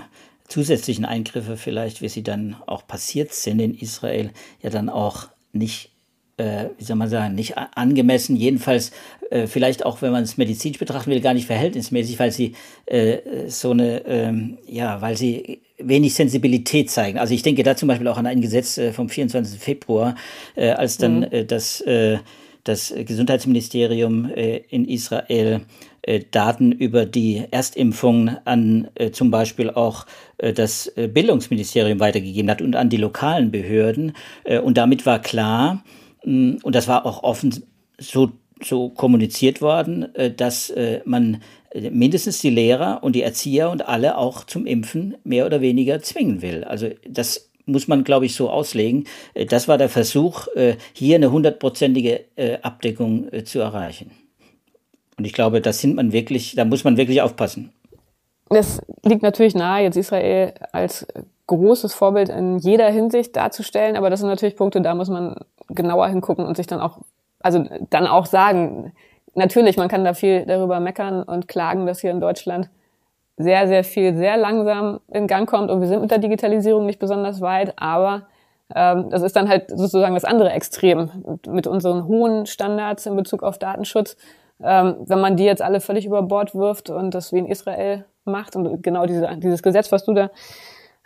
zusätzlichen 0.48 1.06
Eingriffe 1.06 1.58
vielleicht, 1.58 2.02
wie 2.02 2.10
sie 2.10 2.24
dann 2.24 2.56
auch 2.66 2.88
passiert 2.88 3.34
sind 3.34 3.60
in 3.60 3.76
Israel, 3.76 4.32
ja 4.62 4.70
dann 4.70 4.90
auch 4.90 5.28
nicht 5.54 5.91
äh, 6.38 6.66
wie 6.78 6.84
soll 6.84 6.96
man 6.96 7.10
sagen, 7.10 7.36
nicht 7.36 7.58
angemessen, 7.58 8.36
jedenfalls 8.36 8.92
äh, 9.30 9.48
vielleicht 9.48 9.86
auch, 9.86 10.02
wenn 10.02 10.12
man 10.12 10.24
es 10.24 10.38
medizinisch 10.38 10.80
betrachten 10.80 11.12
will, 11.12 11.22
gar 11.22 11.34
nicht 11.34 11.48
verhältnismäßig, 11.48 12.20
weil 12.20 12.32
sie 12.32 12.54
äh, 12.86 13.18
so 13.48 13.72
eine, 13.72 14.06
ähm, 14.06 14.58
ja, 14.68 15.02
weil 15.02 15.18
sie 15.18 15.62
wenig 15.78 16.14
Sensibilität 16.14 16.90
zeigen. 16.90 17.18
Also 17.18 17.34
ich 17.34 17.44
denke 17.44 17.64
da 17.64 17.76
zum 17.76 17.88
Beispiel 17.88 18.08
auch 18.08 18.18
an 18.18 18.28
ein 18.28 18.42
Gesetz 18.42 18.78
äh, 18.78 18.92
vom 18.92 19.10
24. 19.10 19.60
Februar, 19.60 20.16
äh, 20.56 20.70
als 20.72 20.98
dann 20.98 21.20
mhm. 21.20 21.28
äh, 21.32 21.46
das, 21.46 21.84
das 22.64 22.94
Gesundheitsministerium 22.96 24.30
in 24.30 24.86
Israel 24.86 25.62
Daten 26.32 26.72
über 26.72 27.06
die 27.06 27.44
Erstimpfung 27.52 28.30
an 28.46 28.90
äh, 28.96 29.12
zum 29.12 29.30
Beispiel 29.30 29.70
auch 29.70 30.08
äh, 30.40 30.52
das 30.52 30.92
Bildungsministerium 30.96 32.00
weitergegeben 32.00 32.50
hat 32.50 32.62
und 32.62 32.76
an 32.76 32.90
die 32.90 32.98
lokalen 32.98 33.52
Behörden. 33.52 34.14
Äh, 34.44 34.60
und 34.60 34.78
damit 34.78 35.06
war 35.06 35.22
klar, 35.22 35.84
und 36.24 36.76
das 36.76 36.88
war 36.88 37.06
auch 37.06 37.24
offen 37.24 37.64
so, 38.00 38.32
so 38.64 38.90
kommuniziert 38.90 39.62
worden, 39.62 40.14
äh, 40.16 40.32
dass 40.32 40.70
äh, 40.70 41.02
man 41.06 41.42
äh, 41.72 41.90
mindestens 41.90 42.40
die 42.40 42.50
Lehrer 42.50 43.00
und 43.04 43.16
die 43.16 43.24
Erzieher 43.24 43.70
und 43.70 43.88
alle 43.88 44.18
auch 44.18 44.44
zum 44.44 44.66
Impfen 44.66 45.16
mehr 45.24 45.46
oder 45.46 45.62
weniger 45.62 46.02
zwingen 46.02 46.42
will. 46.42 46.64
Also 46.64 46.90
das 47.08 47.50
muss 47.66 47.88
man, 47.88 48.04
glaube 48.04 48.26
ich, 48.26 48.36
so 48.36 48.50
auslegen. 48.50 49.06
Das 49.50 49.68
war 49.68 49.78
der 49.78 49.88
Versuch, 49.88 50.48
hier 50.94 51.16
eine 51.16 51.32
hundertprozentige 51.32 52.26
Abdeckung 52.64 53.30
zu 53.46 53.60
erreichen. 53.60 54.10
Und 55.16 55.26
ich 55.26 55.32
glaube, 55.32 55.62
das 55.62 55.80
sind 55.80 55.96
man 55.96 56.12
wirklich, 56.12 56.56
da 56.56 56.66
muss 56.66 56.84
man 56.84 56.98
wirklich 56.98 57.22
aufpassen. 57.22 57.72
Das 58.50 58.82
liegt 59.06 59.22
natürlich 59.22 59.54
nahe, 59.54 59.84
jetzt 59.84 59.96
Israel 59.96 60.54
als 60.74 61.06
großes 61.48 61.94
Vorbild 61.94 62.30
in 62.30 62.58
jeder 62.58 62.90
Hinsicht 62.90 63.36
darzustellen, 63.36 63.96
aber 63.96 64.10
das 64.10 64.22
sind 64.22 64.30
natürlich 64.30 64.56
Punkte, 64.56 64.82
da 64.82 64.96
muss 64.96 65.10
man 65.10 65.36
genauer 65.76 66.08
hingucken 66.08 66.46
und 66.46 66.58
sich 66.58 66.68
dann 66.68 66.80
auch, 66.80 67.00
also 67.40 67.66
dann 67.90 68.08
auch 68.08 68.26
sagen, 68.26 68.94
natürlich, 69.36 69.78
man 69.78 69.88
kann 69.88 70.04
da 70.04 70.14
viel 70.14 70.46
darüber 70.46 70.80
meckern 70.80 71.24
und 71.24 71.48
klagen, 71.48 71.86
dass 71.86 72.02
hier 72.02 72.12
in 72.12 72.22
Deutschland 72.22 72.70
sehr, 73.38 73.68
sehr 73.68 73.84
viel 73.84 74.16
sehr 74.16 74.38
langsam 74.38 75.00
in 75.12 75.28
Gang 75.28 75.50
kommt 75.50 75.72
und 75.72 75.82
wir 75.82 75.88
sind 75.88 76.02
mit 76.02 76.12
der 76.12 76.20
Digitalisierung 76.20 76.86
nicht 76.86 77.00
besonders 77.00 77.42
weit, 77.42 77.74
aber 77.78 78.28
ähm, 78.76 79.10
das 79.10 79.22
ist 79.22 79.36
dann 79.36 79.50
halt 79.50 79.70
sozusagen 79.70 80.14
das 80.14 80.26
andere 80.26 80.52
Extrem 80.52 81.40
mit 81.48 81.68
unseren 81.68 82.08
hohen 82.08 82.46
Standards 82.46 83.06
in 83.06 83.16
Bezug 83.16 83.44
auf 83.44 83.58
Datenschutz. 83.58 84.16
Ähm, 84.64 84.98
wenn 85.06 85.20
man 85.20 85.38
die 85.38 85.44
jetzt 85.44 85.62
alle 85.62 85.82
völlig 85.82 86.06
über 86.06 86.22
Bord 86.22 86.54
wirft 86.54 86.90
und 86.90 87.16
das 87.16 87.34
wie 87.34 87.40
in 87.40 87.48
Israel 87.48 88.06
macht 88.26 88.56
und 88.56 88.84
genau 88.84 89.06
diese, 89.06 89.28
dieses 89.38 89.64
Gesetz, 89.64 89.92
was 89.92 90.06
du 90.06 90.14
da 90.14 90.30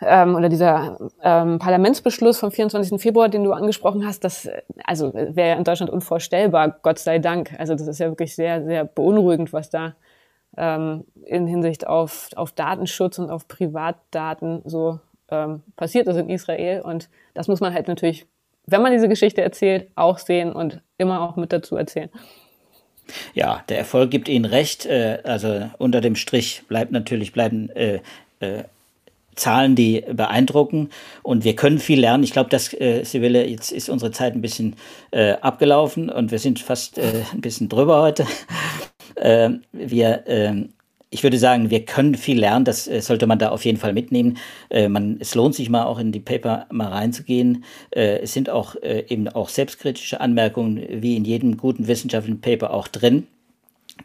ähm, 0.00 0.34
oder 0.34 0.48
dieser 0.48 0.98
ähm, 1.22 1.58
Parlamentsbeschluss 1.58 2.38
vom 2.38 2.50
24. 2.50 3.00
Februar, 3.00 3.28
den 3.28 3.44
du 3.44 3.52
angesprochen 3.52 4.06
hast, 4.06 4.24
das 4.24 4.48
also 4.84 5.12
wäre 5.14 5.56
in 5.56 5.64
Deutschland 5.64 5.90
unvorstellbar, 5.90 6.78
Gott 6.82 6.98
sei 6.98 7.18
Dank. 7.18 7.54
Also 7.58 7.74
das 7.74 7.86
ist 7.86 7.98
ja 7.98 8.08
wirklich 8.08 8.34
sehr, 8.34 8.64
sehr 8.64 8.84
beunruhigend, 8.84 9.52
was 9.52 9.70
da 9.70 9.94
ähm, 10.56 11.04
in 11.24 11.46
Hinsicht 11.46 11.86
auf, 11.86 12.28
auf 12.36 12.52
Datenschutz 12.52 13.18
und 13.18 13.30
auf 13.30 13.48
Privatdaten 13.48 14.62
so 14.64 15.00
ähm, 15.30 15.62
passiert 15.76 16.06
ist 16.06 16.16
in 16.16 16.28
Israel. 16.28 16.82
Und 16.82 17.08
das 17.34 17.48
muss 17.48 17.60
man 17.60 17.72
halt 17.72 17.88
natürlich, 17.88 18.26
wenn 18.66 18.82
man 18.82 18.92
diese 18.92 19.08
Geschichte 19.08 19.42
erzählt, 19.42 19.88
auch 19.94 20.18
sehen 20.18 20.52
und 20.52 20.80
immer 20.98 21.22
auch 21.22 21.36
mit 21.36 21.52
dazu 21.52 21.76
erzählen. 21.76 22.10
Ja, 23.34 23.62
der 23.68 23.78
Erfolg 23.78 24.10
gibt 24.10 24.28
Ihnen 24.28 24.44
recht. 24.44 24.86
Äh, 24.86 25.20
also 25.24 25.70
unter 25.78 26.00
dem 26.00 26.16
Strich 26.16 26.64
bleibt 26.68 26.92
natürlich 26.92 27.32
bleiben 27.32 27.70
äh, 27.70 28.00
äh, 28.40 28.64
Zahlen, 29.36 29.76
die 29.76 30.02
beeindrucken 30.12 30.90
und 31.22 31.44
wir 31.44 31.54
können 31.54 31.78
viel 31.78 32.00
lernen. 32.00 32.24
Ich 32.24 32.32
glaube, 32.32 32.50
dass 32.50 32.72
äh, 32.72 33.04
Sibylle, 33.04 33.46
jetzt 33.46 33.70
ist 33.70 33.88
unsere 33.88 34.10
Zeit 34.10 34.34
ein 34.34 34.40
bisschen 34.40 34.76
äh, 35.10 35.32
abgelaufen 35.32 36.10
und 36.10 36.30
wir 36.30 36.38
sind 36.38 36.58
fast 36.58 36.98
äh, 36.98 37.22
ein 37.32 37.42
bisschen 37.42 37.68
drüber 37.68 38.02
heute. 38.02 38.26
äh, 39.16 39.50
wir, 39.72 40.26
äh, 40.26 40.64
ich 41.10 41.22
würde 41.22 41.38
sagen, 41.38 41.70
wir 41.70 41.84
können 41.84 42.14
viel 42.14 42.40
lernen. 42.40 42.64
Das 42.64 42.88
äh, 42.88 43.00
sollte 43.00 43.26
man 43.26 43.38
da 43.38 43.50
auf 43.50 43.64
jeden 43.64 43.78
Fall 43.78 43.92
mitnehmen. 43.92 44.38
Äh, 44.70 44.88
man, 44.88 45.18
es 45.20 45.34
lohnt 45.34 45.54
sich 45.54 45.70
mal 45.70 45.84
auch 45.84 45.98
in 45.98 46.12
die 46.12 46.20
Paper 46.20 46.66
mal 46.70 46.88
reinzugehen. 46.88 47.64
Äh, 47.90 48.20
es 48.20 48.32
sind 48.32 48.50
auch 48.50 48.74
äh, 48.76 49.04
eben 49.08 49.28
auch 49.28 49.48
selbstkritische 49.48 50.20
Anmerkungen 50.20 50.84
wie 51.02 51.16
in 51.16 51.24
jedem 51.24 51.56
guten 51.56 51.86
wissenschaftlichen 51.86 52.40
Paper 52.40 52.72
auch 52.72 52.88
drin. 52.88 53.26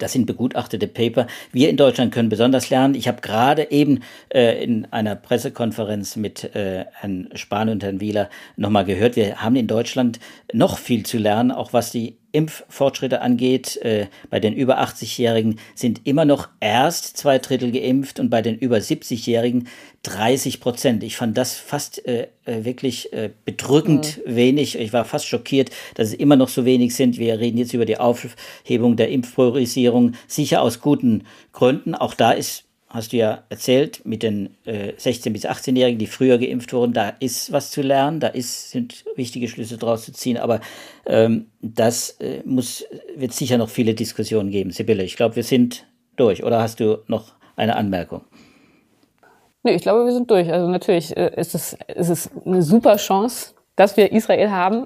Das 0.02 0.14
sind 0.14 0.26
begutachtete 0.26 0.88
Paper. 0.88 1.28
Wir 1.52 1.70
in 1.70 1.78
Deutschland 1.78 2.14
können 2.14 2.30
besonders 2.30 2.70
lernen. 2.70 2.96
Ich 2.96 3.08
habe 3.08 3.22
gerade 3.22 3.72
eben 3.72 4.00
äh, 4.30 4.64
in 4.64 4.86
einer 4.92 5.16
Pressekonferenz 5.16 6.16
mit 6.16 6.56
äh, 6.56 6.86
Herrn 6.94 7.30
Spahn 7.36 7.70
und 7.70 7.84
Herrn 7.84 8.00
Wieler 8.00 8.30
nochmal 8.56 8.86
gehört, 8.86 9.16
wir 9.16 9.42
haben 9.42 9.56
in 9.56 9.68
Deutschland 9.68 10.20
noch 10.54 10.78
viel 10.78 11.06
zu 11.06 11.18
lernen, 11.18 11.52
auch 11.52 11.74
was 11.74 11.92
die 11.92 12.18
Impffortschritte 12.32 13.22
angeht. 13.22 13.78
Äh, 13.78 14.08
bei 14.30 14.40
den 14.40 14.54
über 14.54 14.80
80-Jährigen 14.80 15.60
sind 15.76 16.02
immer 16.06 16.26
noch 16.26 16.50
erst 16.60 17.18
zwei 17.18 17.40
Drittel 17.40 17.72
geimpft 17.72 18.20
und 18.20 18.30
bei 18.30 18.42
den 18.42 18.58
über 18.58 18.78
70-Jährigen 18.78 19.68
30 20.04 20.60
Prozent. 20.60 21.04
Ich 21.04 21.18
fand 21.18 21.38
das 21.38 21.56
fast 21.56 22.06
äh, 22.08 22.28
äh, 22.46 22.64
wirklich 22.66 23.14
äh, 23.14 23.30
bedrückend 23.46 24.20
mhm. 24.26 24.36
wenig. 24.36 24.80
Ich 24.80 24.94
war 24.94 25.06
fast 25.06 25.28
schockiert, 25.28 25.70
dass 25.96 26.10
es 26.10 26.14
immer 26.14 26.36
noch 26.36 26.50
so 26.50 26.66
wenig 26.66 26.96
sind. 26.96 27.18
Wir 27.18 27.40
reden 27.40 27.58
jetzt 27.58 27.74
über 27.74 27.86
die 27.86 27.98
Aufhebung 27.98 28.96
der 28.96 29.10
Impfpriorisierung, 29.10 30.14
sicher 30.28 30.62
aus 30.62 30.82
guten 30.82 31.24
Gründen. 31.52 31.94
Auch 31.94 32.14
da 32.14 32.32
ist 32.32 32.66
hast 32.94 33.14
du 33.14 33.18
ja 33.18 33.44
erzählt, 33.50 34.02
mit 34.06 34.24
den 34.24 34.58
äh, 34.66 34.94
16- 34.94 35.32
bis 35.32 35.46
18-Jährigen, 35.46 35.98
die 35.98 36.08
früher 36.08 36.38
geimpft 36.38 36.74
wurden, 36.74 36.94
da 36.94 37.10
ist 37.20 37.52
was 37.52 37.72
zu 37.72 37.82
lernen, 37.82 38.20
da 38.20 38.28
ist, 38.28 38.72
sind 38.72 39.06
wichtige 39.16 39.48
Schlüsse 39.48 39.78
draus 39.78 40.06
zu 40.06 40.12
ziehen, 40.12 40.38
aber 40.38 40.60
ähm, 41.06 41.48
das 41.62 42.12
äh, 42.20 42.42
muss, 42.46 42.86
wird 43.16 43.34
sicher 43.34 43.58
noch 43.58 43.70
viele 43.70 43.94
Diskussionen 43.94 44.52
geben. 44.52 44.72
Sibylle, 44.72 45.04
ich 45.04 45.16
glaube, 45.16 45.38
wir 45.38 45.44
sind 45.44 45.86
durch. 46.16 46.44
Oder 46.44 46.62
hast 46.62 46.80
du 46.80 47.00
noch 47.08 47.34
eine 47.56 47.76
Anmerkung? 47.76 48.22
Nee, 49.64 49.76
ich 49.76 49.82
glaube, 49.82 50.06
wir 50.06 50.12
sind 50.12 50.30
durch. 50.30 50.52
Also 50.52 50.68
natürlich 50.68 51.16
äh, 51.16 51.32
ist, 51.36 51.56
es, 51.56 51.78
ist 51.96 52.10
es 52.10 52.30
eine 52.46 52.62
super 52.62 52.98
Chance, 52.98 53.54
dass 53.76 53.96
wir 53.96 54.12
Israel 54.12 54.52
haben, 54.52 54.86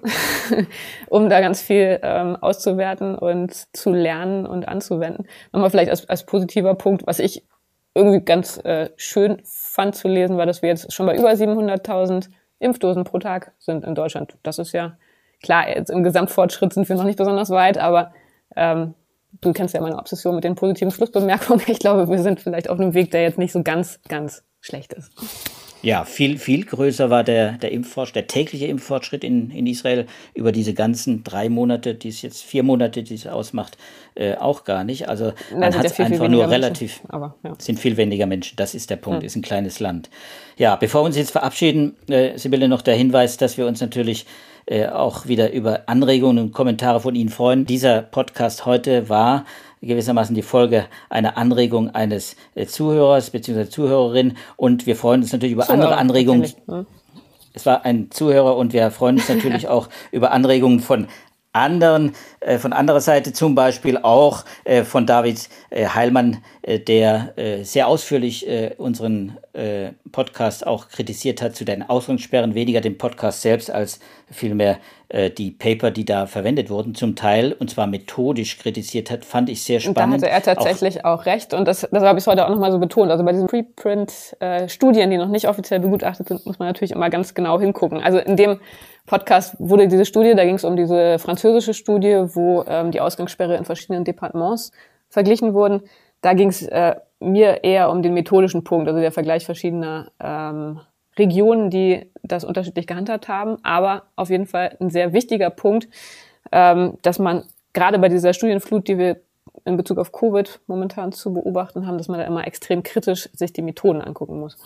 um 1.08 1.30
da 1.30 1.42
ganz 1.42 1.62
viel 1.62 2.00
ähm, 2.04 2.36
auszuwerten 2.36 3.16
und 3.16 3.54
zu 3.76 3.92
lernen 3.92 4.46
und 4.46 4.68
anzuwenden. 4.68 5.28
Nochmal 5.52 5.70
vielleicht 5.70 5.90
als, 5.90 6.08
als 6.08 6.26
positiver 6.26 6.76
Punkt, 6.76 7.08
was 7.08 7.20
ich 7.20 7.44
irgendwie 7.96 8.24
ganz 8.24 8.58
äh, 8.66 8.90
schön 8.98 9.42
fand 9.46 9.96
zu 9.96 10.08
lesen, 10.08 10.38
war, 10.38 10.46
dass 10.46 10.62
wir 10.62 10.70
jetzt 10.70 10.94
schon 10.94 11.06
bei 11.06 11.18
über 11.18 11.32
700.000 11.32 12.30
Impfdosen 12.60 13.06
pro 13.06 13.20
Tag 13.20 13.54
sind 13.58 13.86
in 13.86 13.96
Deutschland. 13.96 14.38
Das 14.44 14.60
ist 14.60 14.74
ja 14.74 14.98
klar, 15.42 15.70
jetzt 15.70 15.90
im 15.90 16.04
Gesamtfortschritt 16.04 16.74
sind 16.74 16.88
wir 16.88 16.96
noch 16.96 17.06
nicht 17.06 17.18
besonders 17.18 17.50
weit, 17.50 17.78
aber 17.78 18.14
ähm, 18.56 18.94
du 19.42 19.54
kennst 19.54 19.74
ja 19.74 19.82
meine 19.82 19.98
Obsession 19.98 20.36
mit 20.36 20.44
den 20.44 20.56
positiven 20.56 20.92
Schlussbemerkungen. 20.92 21.64
Ich 21.68 21.80
glaube, 21.80 22.10
wir 22.10 22.20
sind 22.20 22.42
vielleicht 22.42 22.70
auf 22.70 22.80
einem 22.80 22.94
Weg, 22.94 23.12
der 23.12 23.24
jetzt 23.24 23.38
nicht 23.38 23.54
so 23.54 23.64
ganz, 23.64 24.00
ganz 24.08 24.44
schlecht 24.60 24.94
ist. 24.94 25.12
Ja, 25.86 26.04
viel, 26.04 26.40
viel 26.40 26.66
größer 26.66 27.12
war 27.12 27.24
der, 27.24 27.54
der 27.54 27.72
Impffortschritt, 27.72 28.16
der 28.16 28.28
tägliche 28.28 28.66
Impffortschritt 28.66 29.24
in, 29.24 29.52
in 29.52 29.68
Israel 29.68 30.08
über 30.34 30.52
diese 30.52 30.74
ganzen 30.74 31.24
drei 31.24 31.48
Monate, 31.48 31.94
die 31.94 32.10
es 32.10 32.24
jetzt 32.24 32.44
vier 32.44 32.64
Monate, 32.64 33.04
die 33.04 33.14
es 33.14 33.28
ausmacht, 33.28 33.78
äh, 34.16 34.36
auch 34.36 34.64
gar 34.64 34.84
nicht. 34.84 35.08
Also 35.08 35.34
man 35.54 35.78
hat 35.78 35.86
es 35.86 35.98
ja 35.98 36.06
einfach 36.06 36.28
nur 36.28 36.50
relativ, 36.50 37.04
Menschen, 37.04 37.10
aber, 37.12 37.36
ja. 37.44 37.54
sind 37.60 37.80
viel 37.80 37.98
weniger 37.98 38.26
Menschen. 38.26 38.56
Das 38.56 38.74
ist 38.74 38.90
der 38.90 38.96
Punkt, 38.96 39.20
hm. 39.20 39.28
ist 39.28 39.36
ein 39.36 39.44
kleines 39.44 39.80
Land. 39.80 40.10
Ja, 40.58 40.76
bevor 40.76 41.04
wir 41.04 41.06
uns 41.06 41.18
jetzt 41.18 41.32
verabschieden, 41.32 41.96
äh, 42.10 42.36
Sibylle, 42.36 42.68
noch 42.68 42.82
der 42.82 42.96
Hinweis, 42.96 43.38
dass 43.38 43.58
wir 43.60 43.68
uns 43.68 43.80
natürlich 43.80 44.26
äh, 44.68 44.88
auch 44.88 45.28
wieder 45.28 45.52
über 45.52 45.82
Anregungen 45.88 46.46
und 46.46 46.52
Kommentare 46.52 47.00
von 47.00 47.16
Ihnen 47.16 47.30
freuen. 47.30 47.66
Dieser 47.66 48.02
Podcast 48.02 48.66
heute 48.66 49.10
war 49.10 49.46
gewissermaßen 49.82 50.34
die 50.34 50.42
Folge 50.42 50.86
einer 51.10 51.38
Anregung 51.38 51.92
eines 51.92 52.36
äh, 52.56 52.66
Zuhörers 52.66 53.30
bzw. 53.30 53.70
Zuhörerin 53.70 54.38
und 54.58 54.88
wir 54.88 54.96
freuen 54.96 55.22
uns 55.22 55.32
natürlich 55.32 55.54
über 55.54 55.66
Zuhörer, 55.66 55.84
andere 55.84 55.98
Anregungen. 55.98 56.54
Es 57.54 57.66
war 57.66 57.86
ein 57.86 58.10
Zuhörer 58.12 58.58
und 58.58 58.74
wir 58.74 58.90
freuen 58.92 59.18
uns 59.18 59.30
natürlich 59.30 59.68
auch 59.70 59.90
über 60.12 60.32
Anregungen 60.32 60.80
von 60.80 61.08
anderen, 61.56 62.14
äh, 62.42 62.58
von 62.58 62.74
anderer 62.74 63.02
Seite 63.02 63.34
zum 63.34 63.56
Beispiel 63.56 63.98
auch 63.98 64.44
äh, 64.66 64.84
von 64.84 65.08
David 65.08 65.50
äh, 65.70 65.88
Heilmann, 65.88 66.38
der 66.88 67.34
sehr 67.62 67.88
ausführlich 67.88 68.48
unseren 68.80 69.38
Podcast 70.12 70.66
auch 70.66 70.90
kritisiert 70.90 71.40
hat 71.44 71.56
zu 71.56 71.64
den 71.64 71.88
Ausgangssperren, 71.88 72.56
weniger 72.56 72.82
den 72.82 72.98
Podcast 72.98 73.44
selbst 73.44 73.70
als 73.70 74.00
vielmehr 74.32 74.80
die 75.38 75.52
Paper, 75.52 75.92
die 75.92 76.06
da 76.06 76.26
verwendet 76.26 76.72
wurden, 76.72 76.96
zum 76.96 77.16
Teil 77.16 77.54
und 77.54 77.70
zwar 77.70 77.86
methodisch 77.86 78.58
kritisiert 78.58 79.12
hat, 79.12 79.26
fand 79.26 79.50
ich 79.50 79.62
sehr 79.62 79.80
spannend. 79.80 80.16
Und 80.16 80.24
da 80.24 80.28
hatte 80.34 80.48
er 80.50 80.56
tatsächlich 80.56 81.06
auch, 81.06 81.20
auch 81.20 81.26
recht 81.28 81.54
und 81.54 81.68
das, 81.68 81.88
das 81.92 82.04
habe 82.04 82.18
ich 82.18 82.26
heute 82.26 82.46
auch 82.46 82.50
nochmal 82.50 82.72
so 82.72 82.80
betont. 82.80 83.12
Also 83.12 83.24
bei 83.24 83.32
diesen 83.32 83.46
Preprint-Studien, 83.46 85.12
die 85.12 85.18
noch 85.18 85.30
nicht 85.30 85.48
offiziell 85.48 85.80
begutachtet 85.80 86.30
sind, 86.30 86.48
muss 86.48 86.58
man 86.58 86.68
natürlich 86.68 86.94
immer 86.94 87.12
ganz 87.12 87.36
genau 87.36 87.60
hingucken. 87.60 88.02
Also 88.02 88.18
in 88.18 88.38
dem 88.38 88.60
Podcast 89.06 89.56
wurde 89.60 89.88
diese 89.88 90.06
Studie, 90.06 90.34
da 90.36 90.46
ging 90.46 90.56
es 90.56 90.64
um 90.64 90.76
diese 90.76 91.20
französische 91.20 91.74
Studie, 91.74 92.26
wo 92.34 92.64
ähm, 92.68 92.92
die 92.92 93.02
Ausgangssperre 93.02 93.56
in 93.56 93.66
verschiedenen 93.66 94.04
Departements 94.04 94.72
verglichen 95.10 95.54
wurden. 95.54 95.84
Da 96.22 96.34
ging 96.34 96.50
es 96.50 96.64
äh, 96.64 96.96
mir 97.20 97.64
eher 97.64 97.92
um 97.92 98.02
den 98.02 98.14
methodischen 98.14 98.64
Punkt, 98.64 98.88
also 98.88 99.00
der 99.00 99.12
Vergleich 99.12 99.46
verschiedener 99.46 100.12
ähm, 100.20 100.80
Regionen, 101.18 101.70
die 101.70 102.12
das 102.24 102.44
unterschiedlich 102.44 102.88
gehandhabt 102.88 103.28
haben. 103.28 103.58
Aber 103.64 104.04
auf 104.16 104.30
jeden 104.30 104.48
Fall 104.48 104.76
ein 104.80 104.90
sehr 104.90 105.14
wichtiger 105.14 105.50
Punkt, 105.50 105.88
ähm, 106.52 106.98
dass 107.04 107.20
man 107.20 107.44
gerade 107.74 108.00
bei 108.00 108.10
dieser 108.10 108.34
Studienflut, 108.34 108.88
die 108.88 108.98
wir 108.98 109.22
in 109.66 109.78
Bezug 109.78 109.98
auf 109.98 110.12
Covid 110.12 110.60
momentan 110.68 111.12
zu 111.12 111.34
beobachten 111.34 111.88
haben, 111.88 111.98
dass 111.98 112.08
man 112.08 112.20
da 112.20 112.26
immer 112.26 112.46
extrem 112.46 112.84
kritisch 112.84 113.30
sich 113.34 113.54
die 113.54 113.62
Methoden 113.62 114.02
angucken 114.02 114.40
muss. 114.40 114.58